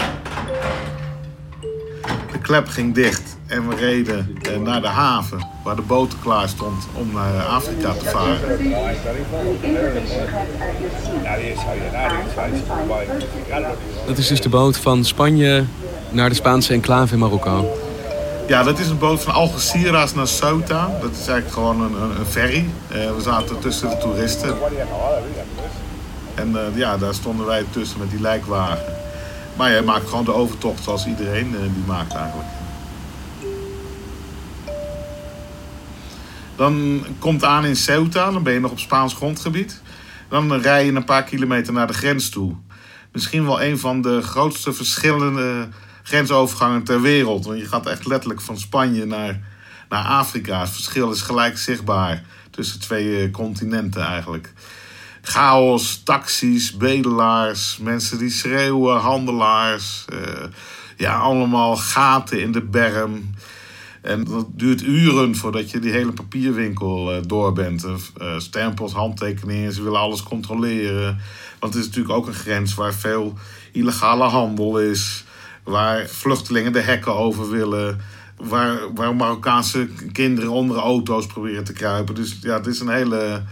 De 2.32 2.38
klep 2.42 2.68
ging 2.68 2.94
dicht 2.94 3.36
en 3.46 3.68
we 3.68 3.74
reden 3.74 4.38
eh, 4.42 4.58
naar 4.58 4.80
de 4.80 4.88
haven 4.88 5.46
waar 5.64 5.76
de 5.76 5.82
boot 5.82 6.14
klaar 6.22 6.48
stond 6.48 6.86
om 6.94 7.12
naar 7.12 7.42
Afrika 7.42 7.92
te 7.92 8.04
varen. 8.04 8.58
Dat 14.06 14.18
is 14.18 14.26
dus 14.26 14.40
de 14.40 14.48
boot 14.48 14.76
van 14.76 15.04
Spanje 15.04 15.64
naar 16.10 16.28
de 16.28 16.34
Spaanse 16.34 16.72
enclave 16.72 17.12
in 17.12 17.18
Marokko. 17.18 17.86
Ja, 18.48 18.62
dat 18.62 18.78
is 18.78 18.88
een 18.88 18.98
boot 18.98 19.22
van 19.22 19.34
Algeciras 19.34 20.14
naar 20.14 20.26
Ceuta. 20.26 20.90
Dat 21.00 21.10
is 21.10 21.16
eigenlijk 21.16 21.52
gewoon 21.52 21.80
een, 21.80 22.02
een, 22.02 22.18
een 22.18 22.26
ferry. 22.26 22.68
Eh, 22.88 23.14
we 23.14 23.20
zaten 23.22 23.58
tussen 23.58 23.90
de 23.90 23.96
toeristen. 23.96 24.56
En 26.34 26.56
eh, 26.56 26.76
ja, 26.76 26.96
daar 26.96 27.14
stonden 27.14 27.46
wij 27.46 27.64
tussen 27.70 27.98
met 27.98 28.10
die 28.10 28.20
lijkwagen. 28.20 28.94
Maar 29.56 29.70
jij 29.70 29.82
maakt 29.82 30.08
gewoon 30.08 30.24
de 30.24 30.32
overtocht 30.32 30.84
zoals 30.84 31.06
iedereen 31.06 31.54
eh, 31.54 31.60
die 31.60 31.84
maakt 31.86 32.14
eigenlijk. 32.14 32.48
Dan 36.56 37.04
komt 37.18 37.44
aan 37.44 37.64
in 37.64 37.76
Ceuta, 37.76 38.30
dan 38.30 38.42
ben 38.42 38.52
je 38.52 38.60
nog 38.60 38.70
op 38.70 38.78
Spaans 38.78 39.14
grondgebied. 39.14 39.82
Dan 40.28 40.52
rij 40.52 40.84
je 40.84 40.92
een 40.92 41.04
paar 41.04 41.24
kilometer 41.24 41.72
naar 41.72 41.86
de 41.86 41.92
grens 41.92 42.28
toe. 42.28 42.54
Misschien 43.12 43.44
wel 43.44 43.62
een 43.62 43.78
van 43.78 44.02
de 44.02 44.22
grootste 44.22 44.72
verschillende 44.72 45.68
grensovergangen 46.08 46.84
ter 46.84 47.00
wereld. 47.00 47.44
Want 47.44 47.58
je 47.58 47.66
gaat 47.66 47.86
echt 47.86 48.06
letterlijk 48.06 48.40
van 48.40 48.58
Spanje 48.58 49.04
naar, 49.04 49.40
naar 49.88 50.04
Afrika. 50.04 50.60
Het 50.60 50.70
verschil 50.70 51.10
is 51.10 51.20
gelijk 51.22 51.58
zichtbaar 51.58 52.24
tussen 52.50 52.80
twee 52.80 53.22
eh, 53.22 53.30
continenten 53.30 54.02
eigenlijk. 54.02 54.52
Chaos, 55.22 56.00
taxis, 56.04 56.76
bedelaars, 56.76 57.78
mensen 57.78 58.18
die 58.18 58.30
schreeuwen, 58.30 59.00
handelaars. 59.00 60.04
eh, 60.08 60.44
ja, 60.96 61.18
allemaal 61.18 61.76
gaten 61.76 62.40
in 62.40 62.52
de 62.52 62.62
berm. 62.62 63.34
En 64.02 64.24
dat 64.24 64.46
duurt 64.50 64.82
uren 64.82 65.36
voordat 65.36 65.70
je 65.70 65.78
die 65.78 65.92
hele 65.92 66.12
papierwinkel 66.12 67.12
eh, 67.12 67.22
door 67.26 67.52
bent. 67.52 67.86
Stempels, 68.36 68.92
handtekeningen, 68.92 69.72
ze 69.72 69.82
willen 69.82 70.00
alles 70.00 70.22
controleren. 70.22 71.20
Want 71.58 71.74
het 71.74 71.82
is 71.82 71.88
natuurlijk 71.88 72.14
ook 72.14 72.26
een 72.26 72.34
grens 72.34 72.74
waar 72.74 72.94
veel 72.94 73.38
illegale 73.72 74.24
handel 74.24 74.80
is. 74.80 75.26
Waar 75.68 76.06
vluchtelingen 76.06 76.72
de 76.72 76.80
hekken 76.80 77.14
over 77.14 77.50
willen. 77.50 78.00
Waar, 78.36 78.94
waar 78.94 79.16
Marokkaanse 79.16 79.88
kinderen 80.12 80.50
onder 80.50 80.76
auto's 80.76 81.26
proberen 81.26 81.64
te 81.64 81.72
kruipen. 81.72 82.14
Dus 82.14 82.38
ja, 82.40 82.56
het 82.56 82.66
is 82.66 82.80
een 82.80 82.88
hele 82.88 83.42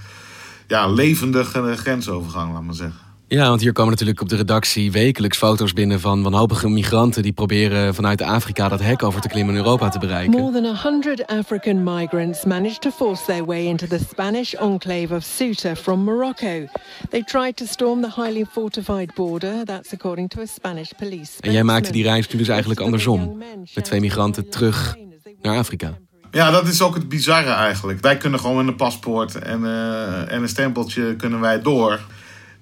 ja, 0.66 0.86
levendige 0.86 1.76
grensovergang, 1.76 2.52
laat 2.52 2.62
maar 2.62 2.74
zeggen. 2.74 3.05
Ja, 3.28 3.48
want 3.48 3.60
hier 3.60 3.72
komen 3.72 3.90
natuurlijk 3.90 4.20
op 4.20 4.28
de 4.28 4.36
redactie 4.36 4.92
wekelijks 4.92 5.38
foto's 5.38 5.72
binnen 5.72 6.00
van 6.00 6.22
wanhopige 6.22 6.68
migranten 6.68 7.22
die 7.22 7.32
proberen 7.32 7.94
vanuit 7.94 8.22
Afrika 8.22 8.68
dat 8.68 8.80
hek 8.80 9.02
over 9.02 9.20
te 9.20 9.28
klimmen 9.28 9.54
en 9.54 9.60
Europa 9.60 9.88
te 9.88 9.98
bereiken. 9.98 10.40
More 10.40 10.52
than 10.52 10.76
100 10.76 11.26
African 11.26 11.82
migrants 11.82 12.44
managed 12.44 12.80
to 12.80 12.90
force 12.90 13.24
their 13.24 13.44
way 13.44 13.64
into 13.64 13.86
the 13.86 13.98
Spanish 14.10 14.54
enclave 14.54 15.14
of 15.14 15.24
Ceuta 15.24 15.76
from 15.76 16.04
Morocco. 16.04 16.66
They 17.10 17.22
tried 17.22 17.56
to 17.56 17.64
storm 17.66 18.00
the 18.00 18.22
highly 18.22 18.44
fortified 18.50 19.14
border, 19.14 19.64
that's 19.64 19.92
according 19.92 20.28
to 20.28 20.40
a 20.40 20.46
Spanish 20.46 20.90
police. 20.96 21.32
En 21.40 21.52
jij 21.52 21.64
maakte 21.64 21.92
die 21.92 22.02
reis 22.02 22.28
nu 22.28 22.38
dus 22.38 22.48
eigenlijk 22.48 22.80
andersom. 22.80 23.42
Met 23.74 23.84
twee 23.84 24.00
migranten 24.00 24.50
terug 24.50 24.96
naar 25.42 25.56
Afrika. 25.58 25.98
Ja, 26.30 26.50
dat 26.50 26.68
is 26.68 26.82
ook 26.82 26.94
het 26.94 27.08
bizarre 27.08 27.50
eigenlijk. 27.50 28.00
Wij 28.00 28.16
kunnen 28.16 28.40
gewoon 28.40 28.56
met 28.56 28.66
een 28.66 28.76
paspoort 28.76 29.34
en, 29.34 29.64
eh, 29.64 30.32
en 30.32 30.42
een 30.42 30.48
stempeltje 30.48 31.16
kunnen 31.16 31.40
wij 31.40 31.62
door. 31.62 32.00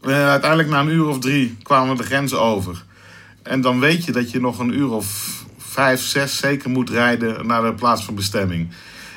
Eh, 0.06 0.28
uiteindelijk 0.28 0.70
na 0.70 0.80
een 0.80 0.88
uur 0.88 1.06
of 1.06 1.18
drie 1.18 1.56
kwamen 1.62 1.96
we 1.96 2.02
de 2.02 2.08
grens 2.08 2.34
over. 2.34 2.84
En 3.42 3.61
dan 3.61 3.80
weet 3.80 4.04
je 4.04 4.12
dat 4.12 4.30
je 4.30 4.40
nog 4.40 4.58
een 4.58 4.78
uur 4.78 4.90
of 4.90 5.38
vijf, 5.58 6.00
zes 6.00 6.38
zeker 6.38 6.70
moet 6.70 6.90
rijden 6.90 7.46
naar 7.46 7.62
de 7.62 7.75
plaats 7.75 8.04
van 8.04 8.14
bestemming. 8.14 8.68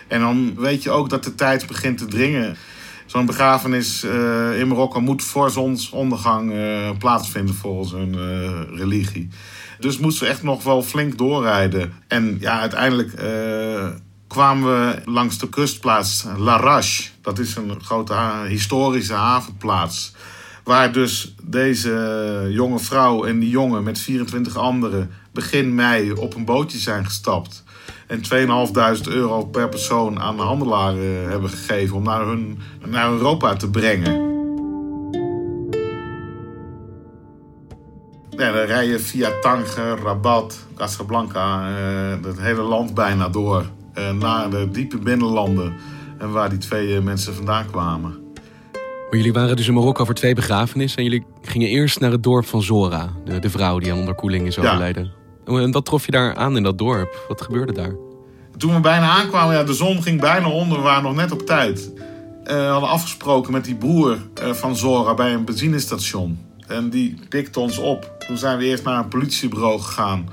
En 0.08 0.20
dan 0.20 0.56
weet 0.56 0.84
je 0.84 0.91
ook 0.91 1.10
dat 1.10 1.24
de 1.24 1.36
tijd 1.36 1.67
begint 1.67 1.98
te 1.98 2.06
dringen. 2.06 2.58
Zo'n 3.06 3.25
begrafenis 3.25 4.03
eh, 4.03 4.60
in 4.60 4.67
Marokko 4.67 5.01
moet 5.01 5.24
voor 5.24 5.50
zonsondergang 5.51 6.51
eh, 6.51 6.89
plaatsvinden 6.98 7.56
volgens 7.56 7.91
hun 7.91 8.15
religie. 8.75 9.29
Dus 9.79 9.98
moesten 9.98 10.24
we 10.24 10.32
echt 10.32 10.44
nog 10.44 10.63
wel 10.63 10.84
flink 10.84 11.17
doorrijden. 11.17 11.94
En 12.08 12.38
ja, 12.39 12.60
uiteindelijk 12.60 13.12
kwamen 14.27 14.63
we 14.70 15.01
langs 15.06 15.38
de 15.38 15.50
kustplaats 15.50 16.25
Larache. 16.38 17.10
Dat 17.22 17.39
is 17.39 17.56
een 17.56 17.82
grote 17.82 18.15
historische 18.48 19.13
havenplaats. 19.13 20.13
Waar 20.68 20.92
dus 20.92 21.36
deze 21.44 22.48
jonge 22.50 22.80
vrouw 22.80 23.24
en 23.26 23.40
die 23.40 23.50
jongen 23.50 23.84
met 23.84 24.00
24 24.00 24.58
anderen 24.58 25.10
begin 25.32 25.76
mei 25.76 26.12
op 26.12 26.36
een 26.36 26.46
bootje 26.46 26.78
zijn 26.78 27.06
gestapt. 27.06 27.64
En 28.08 28.22
2.500 28.98 29.08
euro 29.10 29.46
per 29.46 29.70
persoon 29.70 30.20
aan 30.20 30.36
de 30.36 30.42
handelaren 30.42 31.30
hebben 31.30 31.50
gegeven 31.50 31.96
om 31.96 32.04
naar, 32.04 32.26
hun, 32.26 32.60
naar 32.86 33.12
Europa 33.12 33.56
te 33.56 33.70
brengen. 33.70 34.14
Ja, 38.30 38.52
dan 38.52 38.66
rij 38.66 38.88
je 38.88 39.00
via 39.00 39.30
Tanger, 39.42 40.00
Rabat, 40.04 40.66
Casablanca, 40.76 41.70
eh, 41.70 42.26
het 42.26 42.40
hele 42.40 42.62
land 42.62 42.94
bijna 42.94 43.30
door. 43.30 43.66
eh, 43.94 44.12
naar 44.12 44.50
de 44.50 44.70
diepe 44.72 44.98
binnenlanden. 44.98 45.74
En 46.18 46.32
waar 46.32 46.50
die 46.50 46.58
twee 46.58 46.96
eh, 46.96 47.04
mensen 47.04 47.34
vandaan 47.34 47.66
kwamen. 47.66 48.26
Maar 49.10 49.18
jullie 49.20 49.34
waren 49.34 49.56
dus 49.56 49.68
in 49.68 49.74
Marokko 49.74 50.06
voor 50.06 50.14
twee 50.14 50.36
begrafenissen 50.36 50.98
en 50.98 51.04
jullie 51.04 51.26
gingen 51.42 51.68
eerst 51.68 52.00
naar 52.00 52.12
het 52.12 52.24
dorp 52.24 52.46
van 52.46 52.62
Zora, 52.62 53.10
de, 53.26 53.40
de 53.40 53.50
vrouw 53.50 53.80
die 53.80 53.92
aan 53.92 54.00
onderkoeling 54.00 54.48
is 54.48 54.56
Ja. 54.56 54.62
overleden. 54.62 55.12
En 55.46 55.72
wat 55.72 55.86
trof 55.86 56.06
je 56.06 56.12
daar 56.12 56.36
aan 56.36 56.58
in 56.58 56.64
dat 56.64 56.78
dorp? 56.78 57.26
Wat 57.28 57.42
gebeurde 57.42 57.74
daar? 57.74 57.96
Toen 58.58 58.74
we 58.74 58.80
bijna 58.80 59.10
aankwamen, 59.10 59.56
ja, 59.56 59.64
de 59.64 59.74
zon 59.74 60.02
ging 60.04 60.20
bijna 60.22 60.50
onder. 60.50 60.78
We 60.78 60.84
waren 60.84 61.04
nog 61.04 61.16
net 61.16 61.32
op 61.32 61.42
tijd. 61.42 61.92
Eh, 62.44 62.56
we 62.56 62.62
hadden 62.62 62.90
afgesproken 62.90 63.52
met 63.52 63.66
die 63.66 63.76
broer 63.76 64.18
eh, 64.34 64.52
van 64.54 64.76
Zora 64.76 65.14
bij 65.14 65.34
een 65.34 65.46
benzinestation. 65.46 66.40
En 66.68 66.90
die 66.90 67.20
pikte 67.30 67.60
ons 67.60 67.78
op. 67.78 68.16
Toen 68.28 68.38
zijn 68.38 68.58
we 68.58 68.66
eerst 68.66 68.84
naar 68.84 68.98
een 69.00 69.08
politiebureau 69.08 69.80
gegaan 69.80 70.30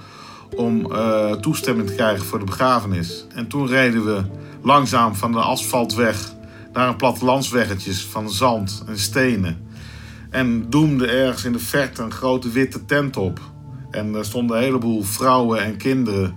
om 0.56 0.92
eh, 0.92 1.32
toestemming 1.32 1.88
te 1.88 1.94
krijgen 1.94 2.24
voor 2.26 2.38
de 2.38 2.44
begrafenis. 2.44 3.26
En 3.34 3.48
toen 3.48 3.66
reden 3.66 4.04
we 4.04 4.22
langzaam 4.62 5.14
van 5.14 5.32
de 5.32 5.38
asfaltweg 5.38 6.16
naar 6.16 6.33
een 6.82 6.96
plattelandsweggetjes 6.96 8.04
van 8.04 8.30
zand 8.30 8.84
en 8.86 8.98
stenen. 8.98 9.66
En 10.30 10.70
doemde 10.70 11.06
ergens 11.06 11.44
in 11.44 11.52
de 11.52 11.58
verte 11.58 12.02
een 12.02 12.12
grote 12.12 12.50
witte 12.50 12.84
tent 12.84 13.16
op. 13.16 13.40
En 13.90 14.14
er 14.14 14.24
stonden 14.24 14.56
een 14.56 14.62
heleboel 14.62 15.02
vrouwen 15.02 15.62
en 15.62 15.76
kinderen 15.76 16.34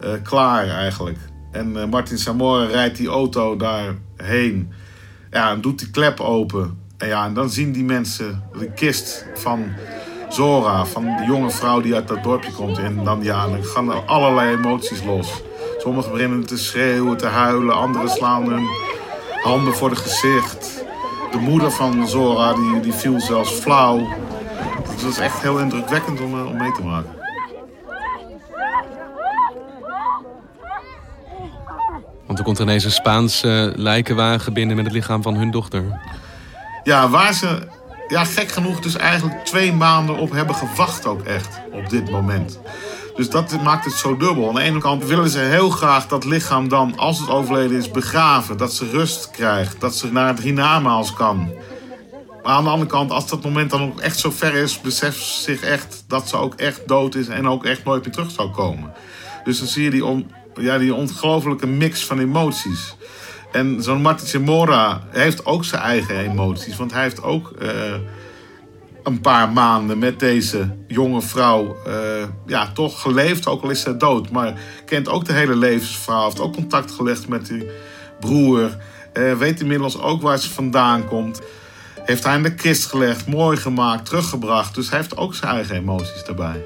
eh, 0.00 0.10
klaar 0.22 0.68
eigenlijk. 0.68 1.18
En 1.52 1.76
eh, 1.76 1.88
Martin 1.88 2.18
Samora 2.18 2.64
rijdt 2.64 2.96
die 2.96 3.08
auto 3.08 3.56
daarheen. 3.56 4.72
Ja, 5.30 5.50
en 5.50 5.60
doet 5.60 5.78
die 5.78 5.90
klep 5.90 6.20
open. 6.20 6.78
En 6.96 7.08
ja, 7.08 7.26
en 7.26 7.34
dan 7.34 7.50
zien 7.50 7.72
die 7.72 7.84
mensen 7.84 8.42
de 8.58 8.72
kist 8.72 9.26
van 9.34 9.72
Zora, 10.28 10.86
van 10.86 11.04
die 11.16 11.26
jonge 11.26 11.50
vrouw 11.50 11.80
die 11.80 11.94
uit 11.94 12.08
dat 12.08 12.22
dorpje 12.22 12.52
komt. 12.52 12.78
En 12.78 13.04
dan, 13.04 13.22
ja, 13.22 13.48
dan 13.48 13.64
gaan 13.64 13.90
er 13.90 14.04
allerlei 14.04 14.56
emoties 14.56 15.04
los. 15.04 15.42
Sommigen 15.78 16.12
beginnen 16.12 16.46
te 16.46 16.58
schreeuwen, 16.58 17.16
te 17.16 17.26
huilen. 17.26 17.74
Anderen 17.74 18.08
slaan 18.08 18.48
hun 18.48 18.68
handen 19.42 19.74
voor 19.74 19.90
het 19.90 19.98
gezicht. 19.98 20.84
De 21.30 21.38
moeder 21.38 21.70
van 21.70 22.08
Zora 22.08 22.52
die, 22.52 22.80
die 22.80 22.92
viel 22.92 23.20
zelfs 23.20 23.50
flauw. 23.50 24.08
Het 24.90 25.02
was 25.02 25.18
echt 25.18 25.42
heel 25.42 25.58
indrukwekkend 25.58 26.20
om, 26.20 26.46
om 26.46 26.56
mee 26.56 26.72
te 26.72 26.82
maken. 26.82 27.16
Want 32.26 32.38
er 32.38 32.44
komt 32.44 32.58
ineens 32.58 32.84
een 32.84 32.90
Spaanse 32.90 33.72
lijkenwagen 33.76 34.52
binnen 34.52 34.76
met 34.76 34.84
het 34.84 34.94
lichaam 34.94 35.22
van 35.22 35.34
hun 35.34 35.50
dochter. 35.50 36.00
Ja, 36.82 37.08
waar 37.08 37.34
ze 37.34 37.68
ja, 38.08 38.24
gek 38.24 38.48
genoeg 38.48 38.80
dus 38.80 38.96
eigenlijk 38.96 39.44
twee 39.44 39.72
maanden 39.72 40.16
op 40.16 40.30
hebben 40.30 40.54
gewacht 40.54 41.06
ook 41.06 41.22
echt 41.22 41.60
op 41.72 41.88
dit 41.88 42.10
moment. 42.10 42.60
Dus 43.18 43.30
dat 43.30 43.62
maakt 43.62 43.84
het 43.84 43.94
zo 43.94 44.16
dubbel. 44.16 44.48
Aan 44.48 44.54
de 44.54 44.60
ene 44.60 44.78
kant 44.78 45.04
willen 45.04 45.28
ze 45.28 45.38
heel 45.38 45.70
graag 45.70 46.06
dat 46.06 46.24
lichaam 46.24 46.68
dan, 46.68 46.96
als 46.96 47.20
het 47.20 47.28
overleden 47.28 47.76
is, 47.76 47.90
begraven. 47.90 48.56
Dat 48.56 48.72
ze 48.72 48.90
rust 48.90 49.30
krijgt. 49.30 49.80
Dat 49.80 49.96
ze 49.96 50.12
naar 50.12 50.28
het 50.28 50.40
hiernamaals 50.40 51.14
kan. 51.14 51.52
Maar 52.42 52.52
aan 52.52 52.64
de 52.64 52.70
andere 52.70 52.90
kant, 52.90 53.10
als 53.10 53.28
dat 53.28 53.42
moment 53.42 53.70
dan 53.70 53.82
ook 53.82 54.00
echt 54.00 54.18
zo 54.18 54.30
ver 54.30 54.54
is, 54.54 54.80
beseft 54.80 55.18
ze 55.18 55.42
zich 55.42 55.62
echt 55.62 56.04
dat 56.06 56.28
ze 56.28 56.36
ook 56.36 56.54
echt 56.54 56.88
dood 56.88 57.14
is 57.14 57.28
en 57.28 57.48
ook 57.48 57.64
echt 57.64 57.84
nooit 57.84 58.04
meer 58.04 58.12
terug 58.12 58.30
zou 58.30 58.50
komen. 58.50 58.92
Dus 59.44 59.58
dan 59.58 59.68
zie 59.68 59.84
je 59.84 59.90
die, 59.90 60.04
on, 60.04 60.30
ja, 60.54 60.78
die 60.78 60.94
ongelooflijke 60.94 61.66
mix 61.66 62.04
van 62.04 62.18
emoties. 62.18 62.94
En 63.52 63.82
zo'n 63.82 64.02
Martin 64.02 64.26
Zamora 64.26 65.02
heeft 65.10 65.46
ook 65.46 65.64
zijn 65.64 65.82
eigen 65.82 66.18
emoties. 66.18 66.76
Want 66.76 66.92
hij 66.92 67.02
heeft 67.02 67.22
ook 67.22 67.52
uh, 67.62 67.70
een 69.08 69.20
paar 69.20 69.52
maanden 69.52 69.98
met 69.98 70.20
deze 70.20 70.76
jonge 70.86 71.22
vrouw 71.22 71.76
uh, 71.86 71.94
ja, 72.46 72.72
toch 72.72 73.00
geleefd. 73.00 73.46
Ook 73.46 73.62
al 73.62 73.70
is 73.70 73.80
zij 73.80 73.96
dood. 73.96 74.30
Maar 74.30 74.60
kent 74.84 75.08
ook 75.08 75.24
de 75.24 75.32
hele 75.32 75.56
levensverhaal. 75.56 76.24
Heeft 76.24 76.40
ook 76.40 76.54
contact 76.54 76.90
gelegd 76.90 77.28
met 77.28 77.46
die 77.46 77.70
broer. 78.20 78.76
Uh, 79.14 79.32
weet 79.32 79.60
inmiddels 79.60 80.00
ook 80.00 80.22
waar 80.22 80.38
ze 80.38 80.50
vandaan 80.50 81.06
komt. 81.06 81.40
Heeft 82.04 82.24
hij 82.24 82.36
in 82.36 82.42
de 82.42 82.54
kist 82.54 82.86
gelegd, 82.86 83.26
mooi 83.26 83.56
gemaakt, 83.56 84.04
teruggebracht. 84.04 84.74
Dus 84.74 84.90
hij 84.90 84.98
heeft 84.98 85.16
ook 85.16 85.34
zijn 85.34 85.54
eigen 85.54 85.76
emoties 85.76 86.24
daarbij. 86.24 86.64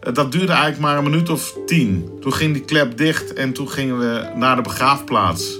Dat 0.00 0.32
duurde 0.32 0.52
eigenlijk 0.52 0.80
maar 0.80 0.96
een 0.96 1.04
minuut 1.04 1.30
of 1.30 1.54
tien. 1.66 2.10
Toen 2.20 2.32
ging 2.32 2.52
die 2.52 2.64
klep 2.64 2.96
dicht 2.96 3.32
en 3.32 3.52
toen 3.52 3.70
gingen 3.70 3.98
we 3.98 4.30
naar 4.34 4.56
de 4.56 4.62
begraafplaats. 4.62 5.58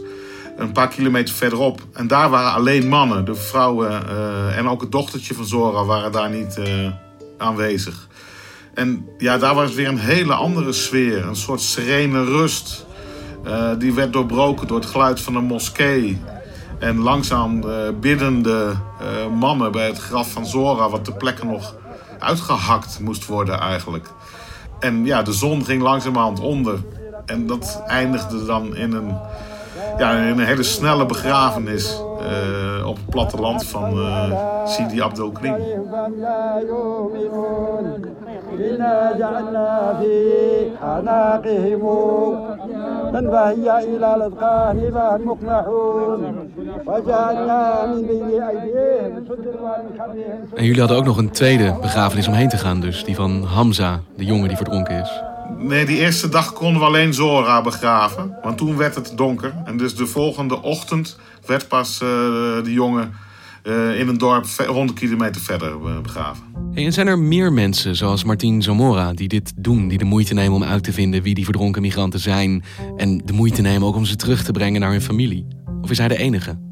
Een 0.59 0.73
paar 0.73 0.89
kilometer 0.89 1.35
verderop. 1.35 1.81
En 1.93 2.07
daar 2.07 2.31
waren 2.31 2.53
alleen 2.53 2.89
mannen. 2.89 3.25
De 3.25 3.35
vrouwen 3.35 4.03
uh, 4.09 4.57
en 4.57 4.69
ook 4.69 4.81
het 4.81 4.93
dochtertje 4.93 5.35
van 5.35 5.47
Zora 5.47 5.85
waren 5.85 6.13
daar 6.13 6.31
niet 6.31 6.57
uh, 6.59 6.91
aanwezig. 7.37 8.09
En 8.75 9.09
ja, 9.19 9.39
daar 9.39 9.55
was 9.55 9.75
weer 9.75 9.89
een 9.89 9.99
hele 9.99 10.35
andere 10.35 10.73
sfeer. 10.73 11.27
Een 11.27 11.37
soort 11.37 11.61
serene 11.61 12.25
rust. 12.25 12.87
Uh, 13.47 13.71
die 13.79 13.95
werd 13.95 14.13
doorbroken 14.13 14.67
door 14.67 14.81
het 14.81 14.89
geluid 14.89 15.21
van 15.21 15.35
een 15.35 15.45
moskee. 15.45 16.21
En 16.79 16.99
langzaam 16.99 17.65
biddende 18.01 18.75
mannen 19.39 19.73
bij 19.73 19.87
het 19.87 19.99
graf 19.99 20.33
van 20.33 20.47
Zora, 20.47 20.89
wat 20.89 21.05
de 21.05 21.13
plekken 21.13 21.47
nog 21.47 21.75
uitgehakt 22.19 23.01
moest 23.01 23.27
worden 23.27 23.61
eigenlijk. 23.61 24.07
En 24.81 25.05
ja, 25.05 25.23
de 25.23 25.33
zon 25.33 25.65
ging 25.65 25.83
langzamerhand 25.83 26.41
onder. 26.41 26.79
En 27.27 27.47
dat 27.47 27.83
eindigde 27.87 28.45
dan 28.45 28.77
in 28.77 28.93
een, 28.93 29.17
ja, 29.99 30.29
een 30.29 30.39
hele 30.39 30.63
snelle 30.63 31.07
begrafenis 31.07 32.03
uh, 32.21 32.87
op 32.87 32.97
het 32.97 33.11
platteland 33.11 33.67
van 33.67 33.99
uh, 33.99 34.67
Sidi 34.67 35.03
Abdel 35.03 35.31
Krim. 35.31 35.55
En 50.55 50.65
jullie 50.65 50.81
hadden 50.81 50.97
ook 50.97 51.05
nog 51.05 51.17
een 51.17 51.31
tweede 51.31 51.75
begrafenis 51.81 52.29
omheen 52.29 52.49
te 52.49 52.57
gaan 52.57 52.81
dus. 52.81 53.05
Die 53.05 53.15
van 53.15 53.43
Hamza, 53.43 54.01
de 54.17 54.25
jongen 54.25 54.49
die 54.49 54.57
verdronken 54.57 55.01
is. 55.01 55.23
Nee, 55.59 55.87
die 55.87 55.99
eerste 55.99 56.29
dag 56.29 56.53
konden 56.53 56.81
we 56.81 56.87
alleen 56.87 57.15
Zora 57.15 57.63
begraven. 57.63 58.37
Want 58.43 58.59
toen 58.59 58.77
werd 58.77 58.95
het 58.95 59.13
donker. 59.15 59.55
En 59.65 59.77
dus 59.77 59.95
de 59.95 60.07
volgende 60.07 60.63
ochtend 60.63 61.19
werd 61.47 61.69
pas 61.69 62.01
uh, 62.03 62.09
de 62.65 62.73
jongen 62.73 63.13
uh, 63.63 64.01
in 64.01 64.09
een 64.09 64.19
dorp 64.19 64.47
100 64.67 64.99
kilometer 64.99 65.41
verder 65.41 65.71
uh, 65.71 66.01
begraven. 66.01 66.43
En 66.75 66.93
zijn 66.93 67.07
er 67.07 67.19
meer 67.19 67.53
mensen 67.53 67.97
zoals 67.97 68.25
Martin 68.25 68.63
Zamora 68.63 69.13
die 69.13 69.29
dit 69.29 69.53
doen? 69.57 69.89
Die 69.89 69.99
de 69.99 70.05
moeite 70.05 70.35
nemen 70.35 70.55
om 70.55 70.65
uit 70.65 70.83
te 70.83 70.93
vinden 70.93 71.23
wie 71.23 71.35
die 71.35 71.45
verdronken 71.45 71.83
migranten 71.83 72.21
zijn. 72.21 72.65
En 72.97 73.23
de 73.25 73.33
moeite 73.33 73.63
nemen 73.63 73.89
ook 73.89 73.97
om 73.97 74.05
ze 74.05 74.17
terug 74.17 74.45
te 74.45 74.53
brengen 74.53 74.81
naar 74.81 74.91
hun 74.91 75.03
familie? 75.03 75.47
Of 75.83 75.91
is 75.91 75.99
hij 75.99 76.09
de 76.09 76.17
enige? 76.17 76.68